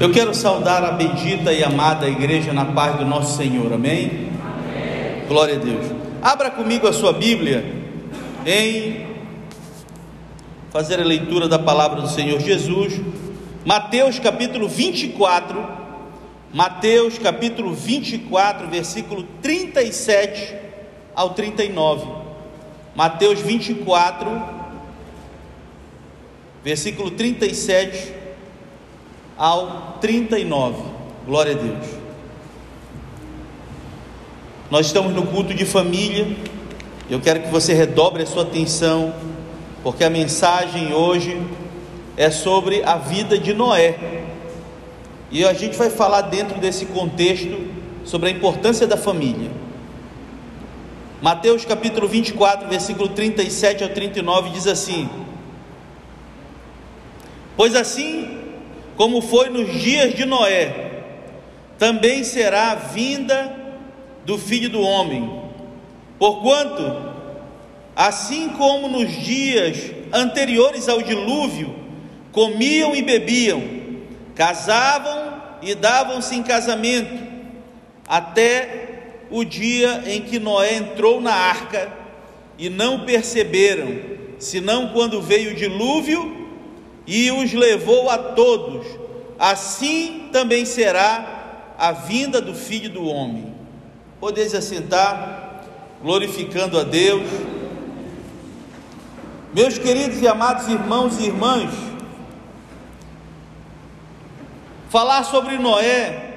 Eu 0.00 0.10
quero 0.10 0.34
saudar 0.34 0.82
a 0.82 0.92
bendita 0.92 1.52
e 1.52 1.62
amada 1.62 2.08
igreja 2.08 2.54
na 2.54 2.64
paz 2.64 2.96
do 2.96 3.04
nosso 3.04 3.36
Senhor, 3.36 3.70
amém? 3.70 4.30
amém? 4.42 5.26
Glória 5.28 5.56
a 5.56 5.58
Deus. 5.58 5.92
Abra 6.22 6.50
comigo 6.50 6.88
a 6.88 6.92
sua 6.94 7.12
Bíblia 7.12 7.62
em 8.46 9.06
fazer 10.70 10.98
a 11.00 11.04
leitura 11.04 11.46
da 11.46 11.58
palavra 11.58 12.00
do 12.00 12.08
Senhor 12.08 12.40
Jesus, 12.40 12.98
Mateus 13.62 14.18
capítulo 14.18 14.70
24, 14.70 15.62
Mateus 16.50 17.18
capítulo 17.18 17.74
24, 17.74 18.68
versículo 18.68 19.24
37 19.42 20.56
ao 21.14 21.34
39. 21.34 22.06
Mateus 22.96 23.40
24, 23.40 24.42
versículo 26.64 27.10
37 27.10 28.19
ao 29.40 29.96
39. 30.02 30.82
Glória 31.24 31.54
a 31.54 31.56
Deus. 31.56 31.86
Nós 34.70 34.86
estamos 34.86 35.14
no 35.14 35.26
culto 35.28 35.54
de 35.54 35.64
família. 35.64 36.36
Eu 37.08 37.18
quero 37.20 37.40
que 37.40 37.48
você 37.48 37.72
redobre 37.72 38.22
a 38.22 38.26
sua 38.26 38.42
atenção, 38.42 39.14
porque 39.82 40.04
a 40.04 40.10
mensagem 40.10 40.92
hoje 40.92 41.40
é 42.18 42.30
sobre 42.30 42.84
a 42.84 42.96
vida 42.98 43.38
de 43.38 43.54
Noé. 43.54 44.24
E 45.30 45.42
a 45.42 45.54
gente 45.54 45.76
vai 45.78 45.88
falar 45.88 46.20
dentro 46.22 46.60
desse 46.60 46.84
contexto 46.84 47.66
sobre 48.04 48.28
a 48.28 48.32
importância 48.32 48.86
da 48.86 48.98
família. 48.98 49.50
Mateus 51.22 51.64
capítulo 51.64 52.06
24, 52.06 52.68
versículo 52.68 53.08
37 53.08 53.84
ao 53.84 53.88
39 53.88 54.50
diz 54.50 54.66
assim: 54.66 55.08
Pois 57.56 57.74
assim 57.74 58.39
como 59.00 59.22
foi 59.22 59.48
nos 59.48 59.80
dias 59.80 60.14
de 60.14 60.26
Noé, 60.26 60.74
também 61.78 62.22
será 62.22 62.72
a 62.72 62.74
vinda 62.74 63.50
do 64.26 64.36
filho 64.36 64.68
do 64.68 64.82
homem. 64.82 65.40
Porquanto, 66.18 67.14
assim 67.96 68.50
como 68.50 68.88
nos 68.88 69.10
dias 69.10 69.90
anteriores 70.12 70.86
ao 70.86 71.00
dilúvio, 71.00 71.74
comiam 72.30 72.94
e 72.94 73.00
bebiam, 73.00 73.62
casavam 74.34 75.32
e 75.62 75.74
davam-se 75.74 76.34
em 76.34 76.42
casamento, 76.42 77.26
até 78.06 79.22
o 79.30 79.44
dia 79.44 80.02
em 80.08 80.20
que 80.20 80.38
Noé 80.38 80.74
entrou 80.74 81.22
na 81.22 81.32
arca 81.32 81.90
e 82.58 82.68
não 82.68 83.06
perceberam, 83.06 83.98
senão 84.38 84.88
quando 84.88 85.22
veio 85.22 85.52
o 85.52 85.56
dilúvio 85.56 86.39
e 87.10 87.28
os 87.32 87.52
levou 87.52 88.08
a 88.08 88.16
todos, 88.16 88.86
assim 89.36 90.28
também 90.32 90.64
será 90.64 91.72
a 91.76 91.90
vinda 91.90 92.40
do 92.40 92.54
Filho 92.54 92.88
do 92.88 93.04
Homem. 93.04 93.52
Podeis 94.20 94.54
assentar, 94.54 95.64
glorificando 96.00 96.78
a 96.78 96.84
Deus. 96.84 97.28
Meus 99.52 99.76
queridos 99.76 100.22
e 100.22 100.28
amados 100.28 100.68
irmãos 100.68 101.18
e 101.18 101.24
irmãs, 101.24 101.70
falar 104.88 105.24
sobre 105.24 105.58
Noé 105.58 106.28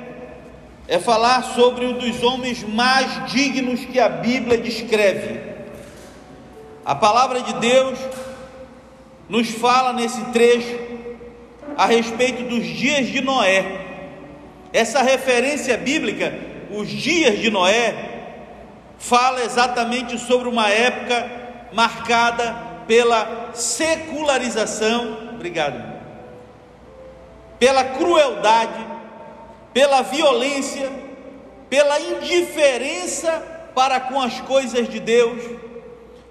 é 0.88 0.98
falar 0.98 1.44
sobre 1.54 1.86
um 1.86 2.00
dos 2.00 2.24
homens 2.24 2.64
mais 2.64 3.32
dignos 3.32 3.86
que 3.86 4.00
a 4.00 4.10
Bíblia 4.10 4.58
descreve. 4.58 5.40
A 6.84 6.96
palavra 6.96 7.42
de 7.42 7.54
Deus 7.60 8.00
nos 9.30 9.50
fala 9.50 9.94
nesse 9.94 10.22
trecho 10.26 10.80
a 11.78 11.86
respeito 11.86 12.44
dos 12.44 12.66
dias 12.66 13.08
de 13.08 13.22
Noé. 13.22 13.82
Essa 14.72 15.02
referência 15.02 15.78
bíblica, 15.78 16.34
os 16.72 16.90
dias 16.90 17.40
de 17.40 17.50
Noé, 17.50 17.96
fala 18.98 19.44
exatamente 19.44 20.18
sobre 20.18 20.48
uma 20.48 20.70
época 20.70 21.26
marcada 21.72 22.56
pela 22.88 23.52
secularização, 23.54 25.32
obrigado, 25.34 25.82
pela 27.60 27.84
crueldade, 27.84 28.86
pela 29.74 30.02
violência, 30.02 30.92
pela 31.70 32.00
indiferença 32.00 33.32
para 33.74 34.00
com 34.00 34.22
as 34.22 34.40
coisas 34.42 34.88
de 34.88 35.00
Deus, 35.00 35.42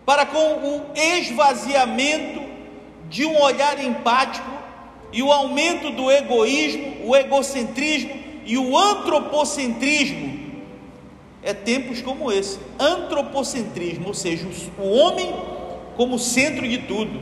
para 0.04 0.26
com 0.26 0.38
o 0.38 0.92
esvaziamento 0.94 2.51
de 3.12 3.26
um 3.26 3.38
olhar 3.38 3.78
empático 3.84 4.50
e 5.12 5.22
o 5.22 5.30
aumento 5.30 5.90
do 5.90 6.10
egoísmo, 6.10 6.96
o 7.04 7.14
egocentrismo 7.14 8.10
e 8.46 8.56
o 8.56 8.76
antropocentrismo. 8.76 10.40
É 11.42 11.52
tempos 11.52 12.00
como 12.00 12.32
esse, 12.32 12.58
antropocentrismo, 12.80 14.08
ou 14.08 14.14
seja, 14.14 14.48
o 14.78 14.88
homem 14.88 15.34
como 15.94 16.18
centro 16.18 16.66
de 16.66 16.78
tudo. 16.78 17.20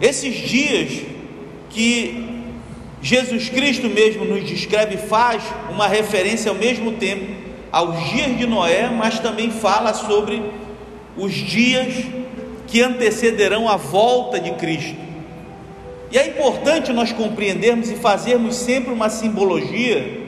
Esses 0.00 0.34
dias 0.34 1.04
que 1.68 2.44
Jesus 3.00 3.48
Cristo 3.50 3.88
mesmo 3.88 4.24
nos 4.24 4.44
descreve, 4.44 4.96
faz 4.96 5.44
uma 5.70 5.86
referência 5.86 6.50
ao 6.50 6.56
mesmo 6.56 6.92
tempo 6.92 7.38
aos 7.70 8.10
dias 8.10 8.36
de 8.36 8.46
Noé, 8.46 8.90
mas 8.90 9.20
também 9.20 9.50
fala 9.50 9.94
sobre 9.94 10.42
os 11.16 11.32
dias 11.32 11.94
que 12.70 12.80
antecederão 12.80 13.68
a 13.68 13.76
volta 13.76 14.38
de 14.38 14.52
Cristo. 14.52 14.96
E 16.10 16.16
é 16.16 16.28
importante 16.28 16.92
nós 16.92 17.12
compreendermos 17.12 17.90
e 17.90 17.96
fazermos 17.96 18.56
sempre 18.56 18.92
uma 18.92 19.10
simbologia. 19.10 20.20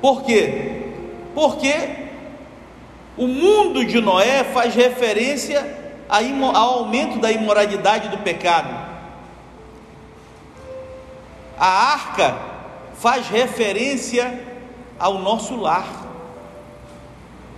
Por 0.00 0.24
quê? 0.24 0.82
Porque 1.34 1.74
o 3.16 3.26
mundo 3.26 3.84
de 3.84 4.00
Noé 4.00 4.44
faz 4.44 4.74
referência 4.74 5.78
ao 6.08 6.54
aumento 6.54 7.18
da 7.18 7.30
imoralidade 7.30 8.08
do 8.08 8.18
pecado. 8.18 8.88
A 11.58 11.92
arca 11.92 12.36
faz 12.94 13.28
referência 13.28 14.40
ao 14.98 15.18
nosso 15.18 15.56
lar. 15.56 16.06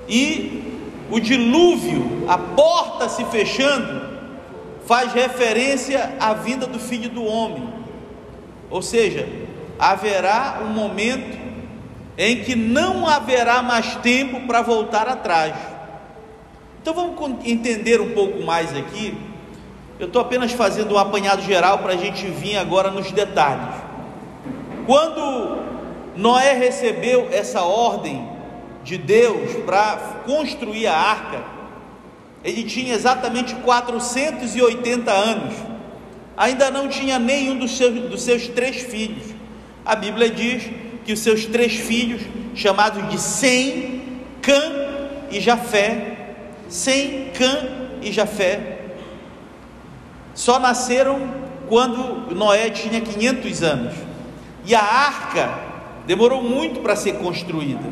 E 0.09 0.81
o 1.11 1.21
dilúvio, 1.21 2.25
a 2.27 2.39
porta 2.39 3.09
se 3.09 3.25
fechando, 3.27 4.02
faz 4.87 5.13
referência 5.13 6.15
à 6.19 6.35
vinda 6.35 6.67
do 6.67 6.79
filho 6.79 7.09
do 7.09 7.25
homem. 7.25 7.73
Ou 8.71 8.83
seja, 8.83 9.29
haverá 9.79 10.61
um 10.63 10.69
momento 10.69 11.39
em 12.17 12.43
que 12.43 12.55
não 12.55 13.07
haverá 13.07 13.63
mais 13.63 13.97
tempo 13.97 14.47
para 14.47 14.63
voltar 14.63 15.09
atrás. 15.09 15.55
Então 16.81 16.95
vamos 16.95 17.47
entender 17.47 18.01
um 18.01 18.11
pouco 18.13 18.43
mais 18.43 18.77
aqui. 18.77 19.17
Eu 19.99 20.09
estou 20.09 20.21
apenas 20.21 20.53
fazendo 20.53 20.95
um 20.95 20.99
apanhado 20.99 21.43
geral 21.43 21.79
para 21.79 21.93
a 21.93 21.97
gente 21.97 22.27
vir 22.27 22.57
agora 22.57 22.91
nos 22.91 23.11
detalhes. 23.13 23.75
Quando 24.87 25.63
Noé 26.17 26.55
recebeu 26.55 27.29
essa 27.31 27.63
ordem 27.63 28.29
de 28.83 28.99
Deus 28.99 29.55
para 29.65 29.97
construir 30.27 30.89
a 30.89 30.97
arca, 30.97 31.52
ele 32.45 32.65
tinha 32.65 32.95
exatamente 32.95 33.55
480 33.57 35.11
anos, 35.11 35.55
ainda 36.37 36.71
não 36.71 36.89
tinha 36.89 37.19
nenhum 37.19 37.59
dos 37.59 37.77
seus, 37.77 37.95
dos 38.11 38.23
seus 38.23 38.49
três 38.49 38.77
filhos. 38.83 39.33
A 39.85 39.95
Bíblia 39.95 40.29
diz 40.29 40.65
que 41.05 41.13
os 41.13 41.21
seus 41.21 41.47
três 41.47 41.75
filhos, 41.75 42.23
chamados 42.55 43.09
de 43.11 43.21
Sem, 43.21 44.21
Cã 44.41 44.73
e 45.31 45.41
Jafé, 45.41 46.35
Sem, 46.69 47.31
Cã 47.33 47.69
e 48.03 48.11
Jafé, 48.11 48.79
só 50.35 50.59
nasceram 50.59 51.21
quando 51.69 52.35
Noé 52.35 52.71
tinha 52.71 53.01
500 53.01 53.63
anos. 53.63 53.95
E 54.65 54.75
a 54.75 54.83
arca 54.83 55.59
demorou 56.07 56.43
muito 56.43 56.81
para 56.81 56.97
ser 56.97 57.15
construída. 57.15 57.89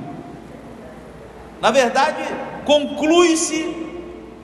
Na 1.60 1.70
verdade, 1.70 2.22
conclui-se 2.64 3.89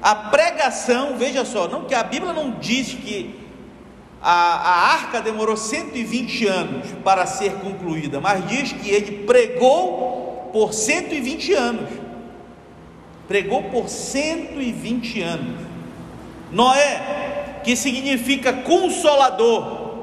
a 0.03 0.15
pregação, 0.15 1.17
veja 1.17 1.45
só, 1.45 1.69
não 1.69 1.85
que 1.85 1.95
a 1.95 2.03
Bíblia 2.03 2.33
não 2.33 2.51
diz 2.53 2.95
que 2.95 3.47
a, 4.23 4.33
a 4.33 4.93
arca 4.95 5.21
demorou 5.21 5.57
120 5.57 6.47
anos 6.47 6.87
para 7.05 7.27
ser 7.27 7.53
concluída, 7.55 8.21
mas 8.21 8.47
diz 8.49 8.73
que 8.73 8.91
ele 8.91 9.25
pregou 9.25 10.51
por 10.53 10.73
120 10.73 11.53
anos. 11.55 11.91
Pregou 13.29 13.65
por 13.65 13.89
120 13.89 15.23
anos. 15.23 15.61
Noé, 16.51 17.61
que 17.65 17.75
significa 17.77 18.53
consolador, 18.53 19.97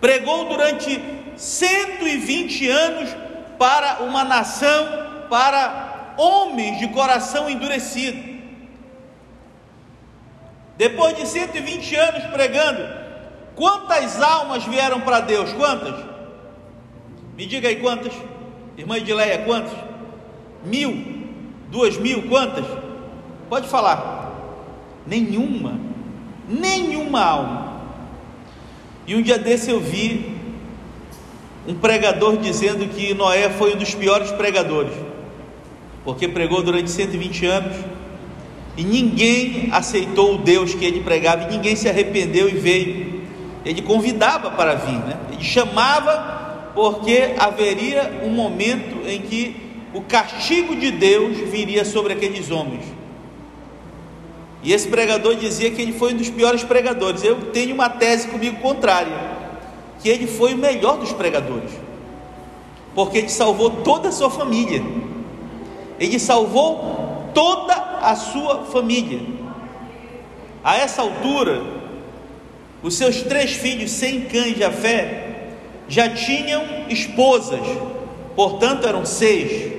pregou 0.00 0.48
durante 0.48 1.00
120 1.36 2.68
anos 2.68 3.10
para 3.58 4.02
uma 4.02 4.24
nação, 4.24 5.26
para 5.30 6.14
homens 6.16 6.78
de 6.78 6.88
coração 6.88 7.48
endurecido. 7.48 8.35
Depois 10.76 11.16
de 11.16 11.26
120 11.26 11.94
anos 11.96 12.24
pregando, 12.24 13.06
Quantas 13.56 14.20
almas 14.20 14.64
vieram 14.64 15.00
para 15.00 15.20
Deus? 15.20 15.50
Quantas? 15.54 15.94
Me 17.36 17.46
diga 17.46 17.68
aí 17.68 17.76
quantas? 17.76 18.12
Irmã 18.76 18.98
Edileia, 18.98 19.38
quantas? 19.38 19.72
Mil? 20.62 21.24
Duas 21.70 21.96
mil? 21.96 22.28
Quantas? 22.28 22.66
Pode 23.48 23.66
falar. 23.66 24.30
Nenhuma. 25.06 25.80
Nenhuma 26.46 27.24
alma. 27.24 27.80
E 29.06 29.16
um 29.16 29.22
dia 29.22 29.38
desse 29.38 29.70
eu 29.70 29.80
vi 29.80 30.36
um 31.66 31.74
pregador 31.74 32.36
dizendo 32.36 32.86
que 32.88 33.14
Noé 33.14 33.48
foi 33.48 33.74
um 33.74 33.78
dos 33.78 33.94
piores 33.94 34.30
pregadores, 34.32 34.92
porque 36.04 36.28
pregou 36.28 36.62
durante 36.62 36.90
120 36.90 37.46
anos 37.46 37.76
e 38.76 38.84
ninguém 38.84 39.68
aceitou 39.72 40.34
o 40.34 40.38
Deus 40.38 40.74
que 40.74 40.84
ele 40.84 41.00
pregava 41.00 41.44
e 41.44 41.56
ninguém 41.56 41.74
se 41.74 41.88
arrependeu 41.88 42.48
e 42.48 42.52
veio. 42.52 43.22
Ele 43.64 43.80
convidava 43.82 44.50
para 44.50 44.74
vir, 44.74 44.98
né? 44.98 45.16
ele 45.32 45.42
chamava, 45.42 46.72
porque 46.74 47.34
haveria 47.38 48.20
um 48.22 48.30
momento 48.30 49.08
em 49.08 49.22
que 49.22 49.56
o 49.94 50.02
castigo 50.02 50.76
de 50.76 50.90
Deus 50.90 51.38
viria 51.50 51.84
sobre 51.84 52.12
aqueles 52.12 52.50
homens. 52.50 52.84
E 54.62 54.72
esse 54.72 54.88
pregador 54.88 55.36
dizia 55.36 55.70
que 55.70 55.80
ele 55.80 55.92
foi 55.92 56.12
um 56.12 56.16
dos 56.16 56.28
piores 56.28 56.62
pregadores. 56.62 57.24
Eu 57.24 57.52
tenho 57.52 57.74
uma 57.74 57.88
tese 57.88 58.28
comigo 58.28 58.60
contrária, 58.60 59.16
que 60.02 60.08
ele 60.08 60.26
foi 60.26 60.54
o 60.54 60.58
melhor 60.58 60.98
dos 60.98 61.12
pregadores, 61.12 61.70
porque 62.94 63.18
ele 63.18 63.28
salvou 63.28 63.70
toda 63.70 64.10
a 64.10 64.12
sua 64.12 64.30
família. 64.30 64.82
Ele 65.98 66.18
salvou 66.18 67.30
toda 67.32 67.95
a 68.06 68.14
sua 68.14 68.66
família. 68.66 69.20
A 70.62 70.76
essa 70.76 71.02
altura, 71.02 71.60
os 72.80 72.94
seus 72.94 73.22
três 73.22 73.54
filhos, 73.54 73.90
sem 73.90 74.26
cães 74.26 74.54
de 74.54 74.70
fé, 74.70 75.54
já 75.88 76.08
tinham 76.10 76.62
esposas, 76.88 77.60
portanto 78.36 78.86
eram 78.86 79.04
seis. 79.04 79.72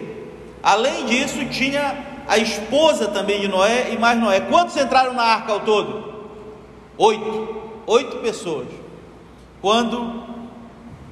Além 0.62 1.06
disso, 1.06 1.46
tinha 1.46 2.04
a 2.28 2.38
esposa 2.38 3.08
também 3.08 3.40
de 3.40 3.48
Noé 3.48 3.94
e 3.94 3.98
mais 3.98 4.20
Noé. 4.20 4.42
Quantos 4.42 4.76
entraram 4.76 5.14
na 5.14 5.24
arca 5.24 5.54
ao 5.54 5.62
todo? 5.62 6.28
Oito. 6.98 7.62
Oito 7.86 8.18
pessoas. 8.18 8.68
Quando 9.62 10.24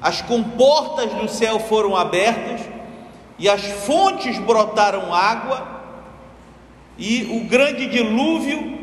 as 0.01 0.21
comportas 0.21 1.13
do 1.13 1.29
céu 1.29 1.61
foram 1.61 1.95
abertas 1.95 2.59
e 3.39 3.47
as 3.47 3.61
fontes 3.61 4.37
brotaram 4.37 5.13
água, 5.13 5.74
e 6.97 7.23
o 7.31 7.47
grande 7.47 7.87
dilúvio 7.87 8.79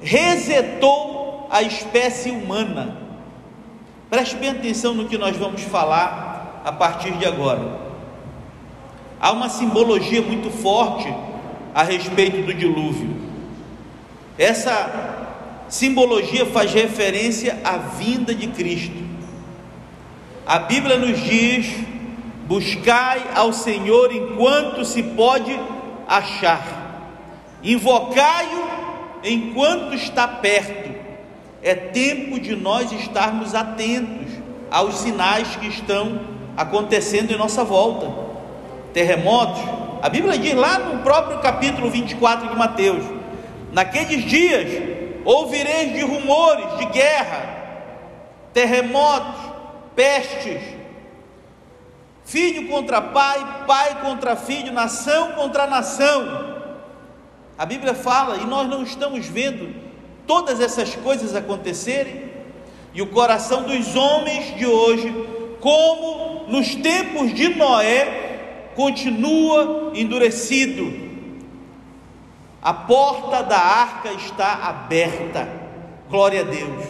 resetou 0.00 1.46
a 1.50 1.62
espécie 1.62 2.30
humana. 2.30 2.96
Preste 4.10 4.36
bem 4.36 4.50
atenção 4.50 4.94
no 4.94 5.08
que 5.08 5.18
nós 5.18 5.36
vamos 5.36 5.62
falar 5.62 6.62
a 6.64 6.72
partir 6.72 7.12
de 7.12 7.26
agora. 7.26 7.78
Há 9.20 9.32
uma 9.32 9.48
simbologia 9.48 10.22
muito 10.22 10.50
forte 10.50 11.12
a 11.74 11.82
respeito 11.82 12.46
do 12.46 12.54
dilúvio. 12.54 13.16
Essa 14.38 15.26
simbologia 15.68 16.46
faz 16.46 16.72
referência 16.72 17.58
à 17.64 17.76
vinda 17.76 18.34
de 18.34 18.46
Cristo. 18.48 18.96
A 20.46 20.60
Bíblia 20.60 20.96
nos 20.96 21.20
diz: 21.20 21.66
buscai 22.46 23.22
ao 23.34 23.52
Senhor 23.52 24.12
enquanto 24.12 24.84
se 24.84 25.02
pode 25.02 25.58
achar, 26.06 26.77
invocai-o 27.62 28.68
enquanto 29.24 29.94
está 29.94 30.26
perto. 30.26 30.96
É 31.62 31.74
tempo 31.74 32.38
de 32.38 32.54
nós 32.54 32.92
estarmos 32.92 33.54
atentos 33.54 34.32
aos 34.70 34.96
sinais 34.96 35.56
que 35.56 35.66
estão 35.66 36.20
acontecendo 36.56 37.32
em 37.32 37.38
nossa 37.38 37.64
volta. 37.64 38.28
Terremotos, 38.92 39.62
a 40.02 40.08
Bíblia 40.08 40.38
diz 40.38 40.54
lá 40.54 40.78
no 40.78 41.02
próprio 41.02 41.38
capítulo 41.40 41.90
24 41.90 42.48
de 42.48 42.56
Mateus: 42.56 43.04
naqueles 43.72 44.24
dias 44.24 44.68
ouvireis 45.24 45.92
de 45.92 46.02
rumores 46.02 46.78
de 46.78 46.86
guerra, 46.86 47.58
terremotos, 48.52 49.52
pestes, 49.94 50.62
filho 52.24 52.68
contra 52.68 53.00
pai, 53.00 53.64
pai 53.66 54.00
contra 54.00 54.36
filho, 54.36 54.72
nação 54.72 55.32
contra 55.32 55.66
nação. 55.66 56.47
A 57.58 57.66
Bíblia 57.66 57.92
fala 57.92 58.36
e 58.36 58.46
nós 58.46 58.68
não 58.68 58.84
estamos 58.84 59.26
vendo 59.26 59.74
todas 60.26 60.60
essas 60.60 60.94
coisas 60.94 61.34
acontecerem, 61.34 62.28
e 62.94 63.02
o 63.02 63.08
coração 63.08 63.64
dos 63.64 63.96
homens 63.96 64.56
de 64.56 64.66
hoje, 64.66 65.12
como 65.60 66.46
nos 66.48 66.74
tempos 66.76 67.34
de 67.34 67.48
Noé, 67.54 68.70
continua 68.74 69.92
endurecido. 69.94 71.08
A 72.62 72.72
porta 72.72 73.42
da 73.42 73.58
arca 73.58 74.12
está 74.12 74.54
aberta. 74.54 75.48
Glória 76.08 76.40
a 76.40 76.44
Deus. 76.44 76.84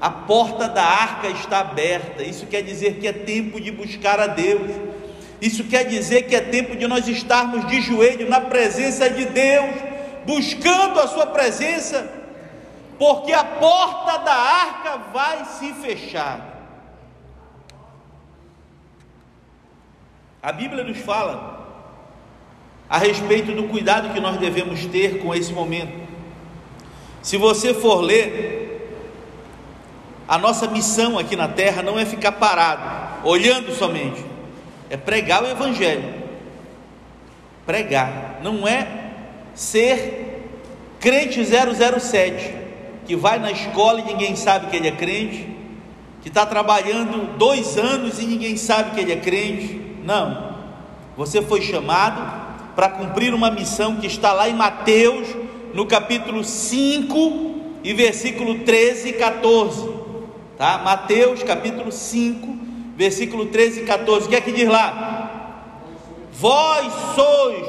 A 0.00 0.10
porta 0.10 0.68
da 0.68 0.84
arca 0.84 1.28
está 1.28 1.60
aberta. 1.60 2.22
Isso 2.22 2.46
quer 2.46 2.62
dizer 2.62 2.96
que 2.96 3.06
é 3.06 3.12
tempo 3.12 3.60
de 3.60 3.70
buscar 3.70 4.20
a 4.20 4.26
Deus. 4.26 4.70
Isso 5.40 5.64
quer 5.64 5.84
dizer 5.84 6.22
que 6.22 6.34
é 6.34 6.40
tempo 6.40 6.76
de 6.76 6.86
nós 6.86 7.06
estarmos 7.08 7.66
de 7.66 7.80
joelho 7.80 8.28
na 8.28 8.40
presença 8.40 9.08
de 9.08 9.24
Deus, 9.26 9.93
buscando 10.26 11.00
a 11.00 11.08
Sua 11.08 11.26
presença, 11.26 12.10
porque 12.98 13.32
a 13.32 13.44
porta 13.44 14.18
da 14.18 14.34
arca 14.34 14.98
vai 15.12 15.44
se 15.44 15.72
fechar. 15.74 16.54
A 20.42 20.52
Bíblia 20.52 20.84
nos 20.84 20.98
fala 20.98 21.64
a 22.88 22.98
respeito 22.98 23.52
do 23.52 23.64
cuidado 23.64 24.12
que 24.12 24.20
nós 24.20 24.36
devemos 24.36 24.84
ter 24.86 25.22
com 25.22 25.34
esse 25.34 25.52
momento. 25.52 26.06
Se 27.22 27.38
você 27.38 27.72
for 27.72 28.02
ler, 28.02 29.00
a 30.28 30.38
nossa 30.38 30.68
missão 30.68 31.18
aqui 31.18 31.34
na 31.34 31.48
terra 31.48 31.82
não 31.82 31.98
é 31.98 32.04
ficar 32.04 32.32
parado, 32.32 33.26
olhando 33.26 33.74
somente, 33.74 34.24
é 34.90 34.96
pregar 34.96 35.42
o 35.42 35.48
Evangelho. 35.48 36.22
Pregar, 37.64 38.40
não 38.42 38.68
é 38.68 39.03
ser 39.54 40.48
crente 41.00 41.40
007, 41.44 42.54
que 43.06 43.14
vai 43.14 43.38
na 43.38 43.50
escola 43.50 44.00
e 44.00 44.04
ninguém 44.04 44.34
sabe 44.34 44.68
que 44.68 44.76
ele 44.76 44.88
é 44.88 44.92
crente, 44.92 45.48
que 46.22 46.28
está 46.28 46.46
trabalhando 46.46 47.36
dois 47.36 47.76
anos 47.76 48.18
e 48.18 48.24
ninguém 48.24 48.56
sabe 48.56 48.92
que 48.92 49.00
ele 49.00 49.12
é 49.12 49.16
crente. 49.16 49.80
Não, 50.04 50.56
você 51.16 51.42
foi 51.42 51.60
chamado 51.60 52.44
para 52.74 52.88
cumprir 52.88 53.32
uma 53.34 53.50
missão 53.50 53.96
que 53.96 54.06
está 54.06 54.32
lá 54.32 54.48
em 54.48 54.54
Mateus, 54.54 55.28
no 55.72 55.86
capítulo 55.86 56.42
5 56.42 57.54
e 57.84 57.92
versículo 57.92 58.60
13 58.60 59.10
e 59.10 59.12
14. 59.12 59.88
Tá? 60.56 60.78
Mateus, 60.78 61.42
capítulo 61.42 61.92
5, 61.92 62.58
versículo 62.96 63.46
13 63.46 63.82
e 63.82 63.84
14. 63.84 64.26
O 64.26 64.28
que 64.30 64.36
é 64.36 64.40
que 64.40 64.52
diz 64.52 64.68
lá? 64.68 65.70
Vós 66.32 66.92
sois 67.14 67.66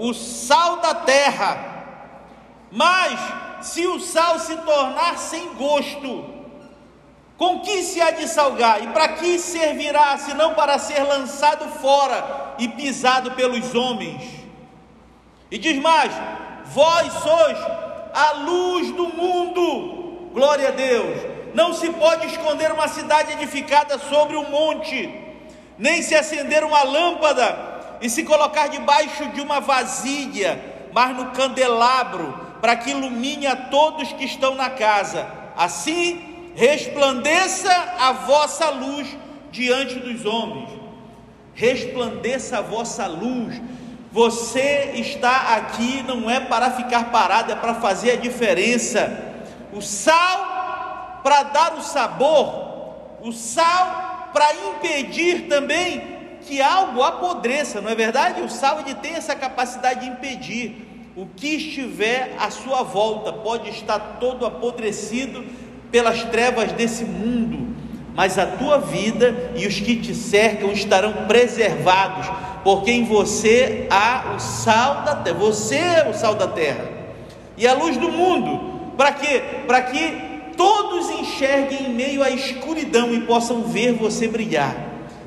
o 0.00 0.14
sal 0.14 0.78
da 0.78 0.94
terra, 0.94 1.84
mas 2.72 3.20
se 3.60 3.86
o 3.86 4.00
sal 4.00 4.38
se 4.38 4.56
tornar 4.56 5.18
sem 5.18 5.52
gosto, 5.54 6.24
com 7.36 7.60
que 7.60 7.82
se 7.82 8.00
há 8.00 8.10
de 8.10 8.26
salgar? 8.26 8.82
E 8.82 8.88
para 8.88 9.08
que 9.08 9.38
servirá, 9.38 10.16
senão 10.16 10.54
para 10.54 10.78
ser 10.78 11.02
lançado 11.04 11.68
fora 11.80 12.54
e 12.58 12.66
pisado 12.68 13.32
pelos 13.32 13.74
homens? 13.74 14.22
E 15.50 15.58
diz 15.58 15.78
mais: 15.80 16.12
Vós 16.66 17.12
sois 17.12 17.58
a 18.14 18.32
luz 18.32 18.90
do 18.92 19.08
mundo. 19.08 20.30
Glória 20.32 20.68
a 20.68 20.72
Deus. 20.72 21.18
Não 21.54 21.74
se 21.74 21.90
pode 21.90 22.26
esconder 22.26 22.72
uma 22.72 22.88
cidade 22.88 23.32
edificada 23.32 23.98
sobre 23.98 24.36
um 24.36 24.48
monte, 24.48 25.12
nem 25.76 26.00
se 26.00 26.14
acender 26.14 26.62
uma 26.62 26.82
lâmpada 26.84 27.69
e 28.00 28.08
se 28.08 28.24
colocar 28.24 28.68
debaixo 28.68 29.28
de 29.28 29.40
uma 29.40 29.60
vasilha, 29.60 30.62
mas 30.92 31.16
no 31.16 31.26
candelabro, 31.32 32.48
para 32.60 32.76
que 32.76 32.90
ilumine 32.90 33.46
a 33.46 33.56
todos 33.56 34.12
que 34.12 34.24
estão 34.24 34.54
na 34.54 34.70
casa. 34.70 35.26
Assim 35.56 36.52
resplandeça 36.54 37.72
a 37.98 38.12
vossa 38.12 38.70
luz 38.70 39.06
diante 39.50 39.98
dos 39.98 40.24
homens. 40.24 40.70
Resplandeça 41.54 42.58
a 42.58 42.62
vossa 42.62 43.06
luz. 43.06 43.60
Você 44.12 44.92
está 44.94 45.54
aqui 45.56 46.02
não 46.02 46.28
é 46.28 46.40
para 46.40 46.70
ficar 46.72 47.10
parado, 47.10 47.52
é 47.52 47.56
para 47.56 47.74
fazer 47.74 48.12
a 48.12 48.16
diferença. 48.16 49.34
O 49.72 49.80
sal 49.80 51.20
para 51.22 51.44
dar 51.44 51.74
o 51.74 51.82
sabor, 51.82 53.18
o 53.22 53.32
sal 53.32 54.30
para 54.32 54.54
impedir 54.54 55.48
também 55.48 56.19
que 56.50 56.60
algo 56.60 57.00
apodreça, 57.00 57.80
não 57.80 57.90
é 57.90 57.94
verdade? 57.94 58.40
O 58.40 58.80
ele 58.80 58.94
tem 58.96 59.12
essa 59.12 59.36
capacidade 59.36 60.00
de 60.00 60.06
impedir 60.08 61.12
o 61.16 61.24
que 61.24 61.54
estiver 61.54 62.34
à 62.40 62.50
sua 62.50 62.82
volta, 62.82 63.32
pode 63.32 63.70
estar 63.70 64.18
todo 64.18 64.44
apodrecido, 64.44 65.44
pelas 65.92 66.24
trevas 66.24 66.72
desse 66.72 67.04
mundo, 67.04 67.76
mas 68.14 68.36
a 68.36 68.46
tua 68.46 68.78
vida 68.78 69.52
e 69.56 69.66
os 69.66 69.78
que 69.78 69.96
te 69.96 70.12
cercam 70.12 70.72
estarão 70.72 71.26
preservados, 71.28 72.26
porque 72.64 72.90
em 72.90 73.04
você 73.04 73.86
há 73.88 74.34
o 74.36 74.40
sal 74.40 75.02
da 75.02 75.16
terra. 75.16 75.38
Você 75.38 75.76
é 75.76 76.08
o 76.08 76.14
sal 76.14 76.34
da 76.34 76.48
terra 76.48 76.88
e 77.56 77.66
a 77.66 77.74
luz 77.74 77.96
do 77.96 78.10
mundo. 78.10 78.94
Para 78.96 79.12
quê? 79.12 79.42
Para 79.66 79.82
que 79.82 80.52
todos 80.56 81.10
enxerguem 81.10 81.86
em 81.86 81.94
meio 81.94 82.22
à 82.22 82.30
escuridão 82.30 83.14
e 83.14 83.20
possam 83.22 83.62
ver 83.62 83.94
você 83.94 84.28
brilhar, 84.28 84.76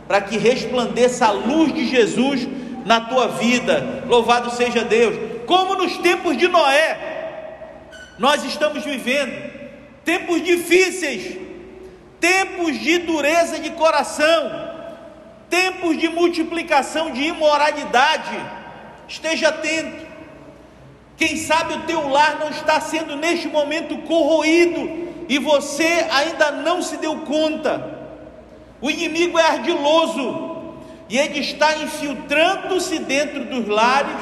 para 0.08 0.22
que 0.22 0.38
resplandeça 0.38 1.28
a 1.28 1.32
luz 1.32 1.74
de 1.74 1.88
Jesus 1.88 2.48
na 2.86 3.02
tua 3.02 3.28
vida. 3.28 4.04
Louvado 4.08 4.52
seja 4.52 4.84
Deus. 4.84 5.16
Como 5.46 5.76
nos 5.76 5.98
tempos 5.98 6.38
de 6.38 6.48
Noé, 6.48 6.98
nós 8.18 8.44
estamos 8.44 8.84
vivendo 8.84 9.54
tempos 10.04 10.44
difíceis, 10.44 11.38
tempos 12.20 12.80
de 12.80 13.00
dureza 13.00 13.60
de 13.60 13.72
coração, 13.72 14.72
tempos 15.50 15.98
de 15.98 16.10
multiplicação 16.10 17.12
de 17.12 17.24
imoralidade. 17.24 18.38
Esteja 19.08 19.50
atento. 19.50 20.04
Quem 21.16 21.38
sabe 21.38 21.76
o 21.76 21.82
teu 21.82 22.10
lar 22.10 22.40
não 22.40 22.50
está 22.50 22.82
sendo 22.82 23.16
neste 23.16 23.48
momento 23.48 23.98
corroído 24.00 25.26
e 25.30 25.38
você 25.40 26.08
ainda 26.12 26.52
não 26.52 26.82
se 26.82 26.98
deu 26.98 27.18
conta. 27.20 27.93
O 28.84 28.92
inimigo 28.92 29.40
é 29.40 29.44
ardiloso 29.44 30.58
e 31.08 31.18
ele 31.18 31.40
está 31.40 31.78
infiltrando-se 31.78 33.00
dentro 33.00 33.46
dos 33.46 33.66
lares 33.66 34.18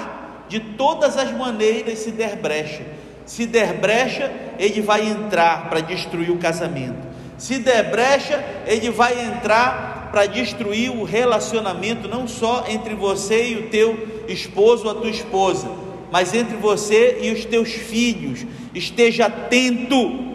de 0.48 0.60
todas 0.60 1.18
as 1.18 1.32
maneiras 1.32 1.98
se 1.98 2.12
der 2.12 2.36
brecha. 2.36 2.84
Se 3.26 3.48
der 3.48 3.80
brecha, 3.80 4.32
ele 4.60 4.80
vai 4.80 5.08
entrar 5.08 5.68
para 5.68 5.80
destruir 5.80 6.30
o 6.30 6.38
casamento. 6.38 7.08
Se 7.40 7.58
der 7.58 7.90
brecha, 7.90 8.46
ele 8.68 8.92
vai 8.92 9.20
entrar 9.26 10.10
para 10.12 10.28
destruir 10.28 10.92
o 10.92 11.06
relacionamento 11.06 12.08
não 12.08 12.28
só 12.28 12.66
entre 12.70 12.94
você 12.94 13.54
e 13.54 13.56
o 13.56 13.70
teu 13.70 14.26
esposo 14.28 14.86
ou 14.86 14.92
a 14.92 14.96
tua 14.96 15.10
esposa, 15.10 15.72
mas 16.12 16.36
entre 16.36 16.56
você 16.58 17.18
e 17.24 17.32
os 17.32 17.46
teus 17.46 17.72
filhos. 17.72 18.46
Esteja 18.76 19.26
atento 19.26 20.30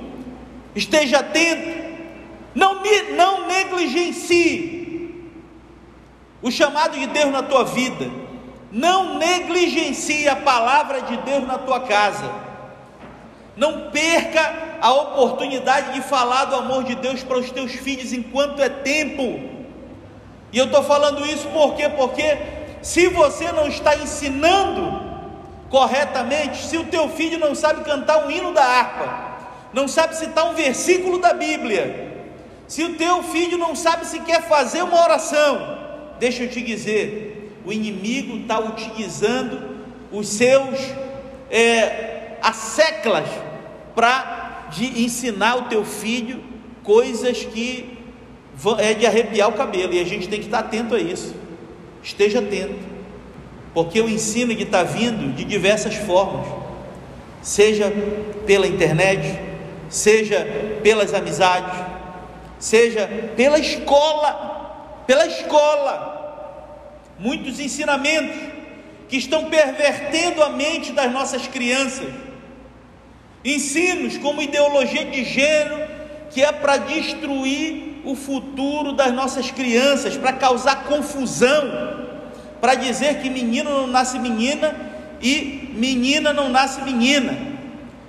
Esteja 0.76 1.21
atento, 1.21 1.75
não, 2.56 2.80
não 3.14 3.46
negligencie 3.46 5.30
o 6.40 6.50
chamado 6.50 6.98
de 6.98 7.06
Deus 7.06 7.30
na 7.30 7.42
tua 7.42 7.64
vida, 7.64 8.10
não 8.72 9.18
negligencie 9.18 10.26
a 10.26 10.36
palavra 10.36 11.02
de 11.02 11.18
Deus 11.18 11.46
na 11.46 11.58
tua 11.58 11.80
casa, 11.80 12.32
não 13.58 13.90
perca 13.90 14.78
a 14.80 14.90
oportunidade 14.90 15.92
de 15.92 16.00
falar 16.00 16.46
do 16.46 16.56
amor 16.56 16.84
de 16.84 16.94
Deus 16.94 17.22
para 17.22 17.36
os 17.36 17.50
teus 17.50 17.72
filhos 17.72 18.14
enquanto 18.14 18.62
é 18.62 18.70
tempo. 18.70 19.38
E 20.50 20.56
eu 20.56 20.64
estou 20.64 20.82
falando 20.82 21.26
isso 21.26 21.46
por 21.48 21.75
quê? 21.75 21.90
Porque 21.90 22.38
se 22.80 23.08
você 23.08 23.52
não 23.52 23.66
está 23.66 23.96
ensinando 23.96 25.04
corretamente, 25.68 26.64
se 26.64 26.78
o 26.78 26.84
teu 26.84 27.10
filho 27.10 27.38
não 27.38 27.54
sabe 27.54 27.84
cantar 27.84 28.26
um 28.26 28.30
hino 28.30 28.54
da 28.54 28.64
harpa, 28.64 29.36
não 29.75 29.86
sabe 29.86 30.16
citar 30.16 30.46
um 30.46 30.54
versículo 30.54 31.18
da 31.18 31.34
Bíblia, 31.34 32.15
se 32.68 32.82
o 32.82 32.94
teu 32.94 33.23
filho 33.23 33.56
não 33.56 33.76
sabe 33.76 34.06
se 34.06 34.20
quer 34.20 34.42
fazer 34.49 34.82
uma 34.82 35.02
oração, 35.02 35.78
deixa 36.18 36.42
eu 36.42 36.50
te 36.50 36.61
dizer, 36.61 37.52
o 37.64 37.73
inimigo 37.73 38.38
está 38.38 38.58
utilizando 38.58 39.76
os 40.11 40.28
seus 40.28 40.78
é, 41.50 42.37
asseclas 42.42 43.28
para 43.94 44.68
de 44.70 45.04
ensinar 45.04 45.56
o 45.56 45.62
teu 45.62 45.85
filho 45.85 46.42
coisas 46.82 47.44
que 47.44 47.99
é 48.78 48.94
de 48.94 49.06
arrepiar 49.06 49.49
o 49.49 49.52
cabelo, 49.52 49.92
e 49.92 50.00
a 50.00 50.04
gente 50.04 50.28
tem 50.28 50.38
que 50.38 50.46
estar 50.46 50.61
atento 50.61 50.94
a 50.94 51.00
isso. 51.00 51.35
Esteja 52.02 52.38
atento, 52.38 52.78
porque 53.75 54.00
o 54.00 54.08
ensino 54.08 54.52
está 54.52 54.82
vindo 54.82 55.35
de 55.35 55.44
diversas 55.44 55.94
formas, 55.94 56.46
seja 57.42 57.92
pela 58.46 58.66
internet, 58.66 59.38
seja 59.88 60.46
pelas 60.82 61.12
amizades, 61.12 61.95
seja 62.58 63.08
pela 63.36 63.58
escola, 63.58 65.02
pela 65.06 65.26
escola. 65.26 66.14
Muitos 67.18 67.58
ensinamentos 67.60 68.36
que 69.08 69.16
estão 69.16 69.46
pervertendo 69.46 70.42
a 70.42 70.50
mente 70.50 70.92
das 70.92 71.10
nossas 71.12 71.46
crianças. 71.46 72.08
Ensinos 73.44 74.18
como 74.18 74.42
ideologia 74.42 75.04
de 75.04 75.25
gênero, 75.25 75.88
que 76.30 76.42
é 76.42 76.50
para 76.50 76.76
destruir 76.78 78.02
o 78.04 78.14
futuro 78.14 78.92
das 78.92 79.12
nossas 79.12 79.50
crianças, 79.50 80.16
para 80.16 80.32
causar 80.32 80.84
confusão, 80.84 82.06
para 82.60 82.75
dizer 82.75 83.20
que 83.20 83.30
menino 83.30 83.70
não 83.70 83.86
nasce 83.86 84.18
menina 84.18 84.75
e 85.22 85.70
menina 85.75 86.32
não 86.32 86.48
nasce 86.48 86.82
menina 86.82 87.56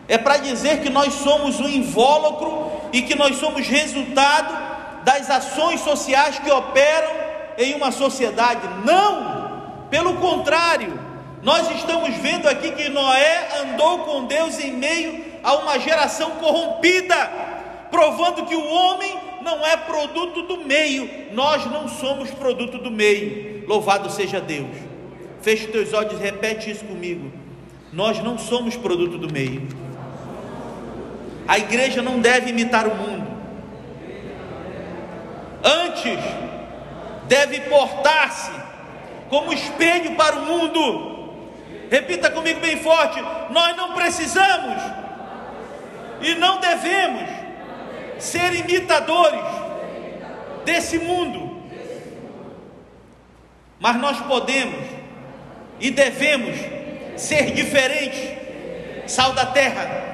é 0.08 0.18
para 0.18 0.38
dizer 0.38 0.82
que 0.82 0.90
nós 0.90 1.14
somos 1.16 1.60
um 1.60 1.68
invólucro 1.68 2.72
e 2.98 3.04
que 3.04 3.14
nós 3.14 3.36
somos 3.36 3.68
resultado 3.68 5.04
das 5.04 5.30
ações 5.30 5.82
sociais 5.82 6.40
que 6.40 6.50
operam 6.50 7.12
em 7.56 7.76
uma 7.76 7.92
sociedade. 7.92 8.68
Não! 8.84 9.86
Pelo 9.92 10.16
contrário, 10.16 11.00
nós 11.44 11.70
estamos 11.76 12.16
vendo 12.16 12.50
aqui 12.50 12.72
que 12.72 12.90
Noé 12.90 13.50
andou 13.62 14.00
com 14.00 14.26
Deus 14.26 14.60
em 14.60 14.74
meio 14.74 15.24
a 15.44 15.54
uma 15.58 15.78
geração 15.78 16.32
corrompida, 16.32 17.16
provando 17.92 18.48
que 18.48 18.56
o 18.56 18.68
homem 18.68 19.16
não 19.44 19.64
é 19.64 19.78
produto 19.78 20.42
do 20.42 20.66
meio, 20.66 21.08
nós 21.34 21.68
não 21.68 21.88
somos 21.88 22.32
produto 22.32 22.80
do 22.80 22.90
meio. 22.90 23.64
Louvado 23.68 24.10
seja 24.10 24.42
Deus. 24.42 24.76
Feche 25.40 25.68
teus 25.68 25.94
olhos 25.94 26.14
e 26.14 26.24
repete 26.24 26.72
isso 26.72 26.84
comigo. 26.84 27.32
Nós 27.94 28.18
não 28.24 28.40
somos 28.40 28.76
produto 28.76 29.20
do 29.20 29.32
meio. 29.32 29.87
A 31.48 31.58
igreja 31.58 32.02
não 32.02 32.20
deve 32.20 32.50
imitar 32.50 32.86
o 32.86 32.96
mundo. 32.96 33.26
Antes, 35.64 36.20
deve 37.28 37.62
portar-se 37.62 38.52
como 39.30 39.54
espelho 39.54 40.16
para 40.16 40.36
o 40.36 40.46
mundo. 40.46 41.34
Repita 41.90 42.30
comigo 42.30 42.60
bem 42.60 42.78
forte: 42.78 43.22
nós 43.50 43.76
não 43.78 43.94
precisamos 43.94 44.82
e 46.22 46.36
não 46.36 46.60
devemos 46.60 47.30
ser 48.20 48.54
imitadores 48.54 49.46
desse 50.66 51.00
mundo, 51.00 51.64
mas 53.80 53.96
nós 53.98 54.20
podemos 54.22 54.84
e 55.80 55.92
devemos 55.92 56.58
ser 57.16 57.52
diferentes, 57.52 58.38
sal 59.08 59.34
da 59.34 59.46
terra 59.46 60.07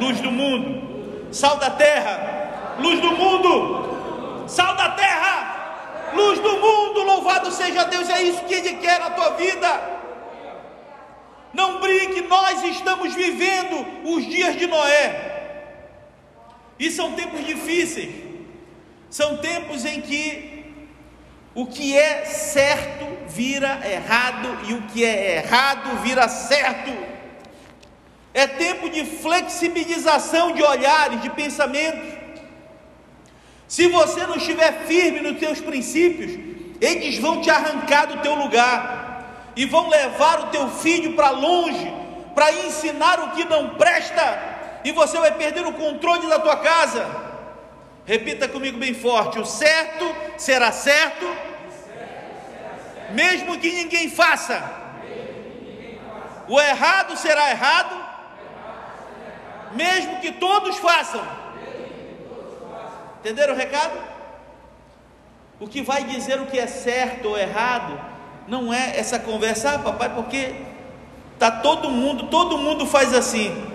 luz 0.00 0.20
do 0.20 0.30
mundo, 0.30 1.28
sal 1.32 1.56
da 1.56 1.70
terra, 1.70 2.76
luz 2.78 3.00
do 3.00 3.12
mundo, 3.12 4.46
sal 4.48 4.76
da 4.76 4.90
terra, 4.90 6.10
luz 6.14 6.38
do 6.38 6.52
mundo, 6.58 7.02
louvado 7.02 7.50
seja 7.50 7.84
Deus, 7.84 8.08
é 8.08 8.22
isso 8.22 8.44
que 8.44 8.54
Ele 8.54 8.74
quer 8.74 9.00
na 9.00 9.10
tua 9.10 9.30
vida. 9.30 9.94
Não 11.52 11.80
brinque, 11.80 12.22
nós 12.22 12.62
estamos 12.64 13.14
vivendo 13.14 13.86
os 14.04 14.24
dias 14.26 14.56
de 14.56 14.66
Noé, 14.66 15.32
e 16.78 16.90
são 16.90 17.12
tempos 17.12 17.44
difíceis, 17.46 18.12
são 19.08 19.36
tempos 19.36 19.84
em 19.84 20.00
que 20.00 20.54
o 21.54 21.66
que 21.66 21.96
é 21.96 22.24
certo 22.24 23.06
vira 23.28 23.80
errado 23.88 24.58
e 24.66 24.74
o 24.74 24.82
que 24.82 25.04
é 25.04 25.36
errado 25.36 26.02
vira 26.02 26.28
certo 26.28 27.13
é 28.34 28.48
tempo 28.48 28.90
de 28.90 29.04
flexibilização 29.04 30.52
de 30.52 30.62
olhares, 30.62 31.22
de 31.22 31.30
pensamentos. 31.30 32.12
Se 33.68 33.86
você 33.86 34.26
não 34.26 34.36
estiver 34.36 34.72
firme 34.86 35.20
nos 35.20 35.38
seus 35.38 35.60
princípios, 35.60 36.32
eles 36.80 37.18
vão 37.18 37.40
te 37.40 37.48
arrancar 37.48 38.06
do 38.06 38.18
teu 38.18 38.34
lugar 38.34 39.52
e 39.56 39.64
vão 39.64 39.88
levar 39.88 40.40
o 40.40 40.46
teu 40.48 40.68
filho 40.68 41.14
para 41.14 41.30
longe, 41.30 41.92
para 42.34 42.52
ensinar 42.52 43.20
o 43.20 43.30
que 43.30 43.44
não 43.44 43.70
presta, 43.76 44.80
e 44.84 44.90
você 44.90 45.16
vai 45.18 45.32
perder 45.32 45.64
o 45.64 45.72
controle 45.72 46.28
da 46.28 46.40
tua 46.40 46.56
casa. 46.56 47.08
Repita 48.04 48.48
comigo 48.48 48.78
bem 48.78 48.92
forte: 48.92 49.38
o 49.38 49.46
certo 49.46 50.04
será 50.36 50.72
certo, 50.72 51.24
mesmo 53.12 53.58
que 53.58 53.70
ninguém 53.70 54.10
faça. 54.10 54.82
O 56.46 56.60
errado 56.60 57.16
será 57.16 57.50
errado, 57.50 58.03
mesmo 59.74 60.20
que 60.20 60.32
todos 60.32 60.76
façam. 60.78 61.22
Entenderam 63.20 63.54
o 63.54 63.56
recado? 63.56 63.98
O 65.60 65.66
que 65.66 65.82
vai 65.82 66.04
dizer 66.04 66.40
o 66.40 66.46
que 66.46 66.58
é 66.58 66.66
certo 66.66 67.28
ou 67.28 67.38
errado 67.38 67.98
não 68.46 68.72
é 68.72 68.98
essa 68.98 69.18
conversa, 69.18 69.70
ah, 69.70 69.78
papai, 69.78 70.10
porque 70.14 70.54
tá 71.38 71.50
todo 71.50 71.90
mundo, 71.90 72.24
todo 72.28 72.58
mundo 72.58 72.86
faz 72.86 73.14
assim. 73.14 73.72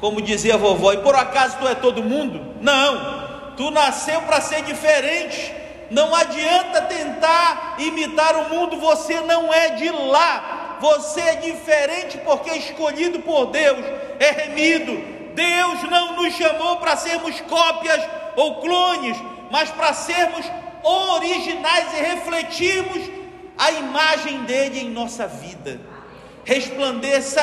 como 0.00 0.20
dizia 0.20 0.54
a 0.54 0.58
vovó, 0.58 0.92
e 0.92 0.98
por 0.98 1.14
acaso 1.14 1.56
tu 1.58 1.66
é 1.66 1.74
todo 1.74 2.02
mundo? 2.02 2.54
Não, 2.60 3.54
tu 3.56 3.70
nasceu 3.70 4.20
para 4.22 4.40
ser 4.40 4.62
diferente. 4.62 5.54
Não 5.90 6.14
adianta 6.14 6.82
tentar 6.82 7.76
imitar 7.78 8.36
o 8.36 8.48
mundo, 8.48 8.76
você 8.78 9.20
não 9.20 9.52
é 9.52 9.70
de 9.70 9.90
lá. 9.90 10.63
Você 10.80 11.20
é 11.20 11.36
diferente 11.36 12.18
porque 12.18 12.50
é 12.50 12.58
escolhido 12.58 13.20
por 13.20 13.46
Deus, 13.46 13.84
é 14.18 14.30
remido. 14.30 15.14
Deus 15.34 15.82
não 15.90 16.16
nos 16.22 16.34
chamou 16.34 16.76
para 16.76 16.96
sermos 16.96 17.40
cópias 17.42 18.00
ou 18.36 18.60
clones, 18.60 19.16
mas 19.50 19.70
para 19.70 19.92
sermos 19.92 20.44
originais 20.82 21.92
e 21.94 22.02
refletirmos 22.02 23.10
a 23.56 23.70
imagem 23.72 24.44
dele 24.44 24.80
em 24.80 24.90
nossa 24.90 25.26
vida. 25.26 25.80
Resplandeça 26.44 27.40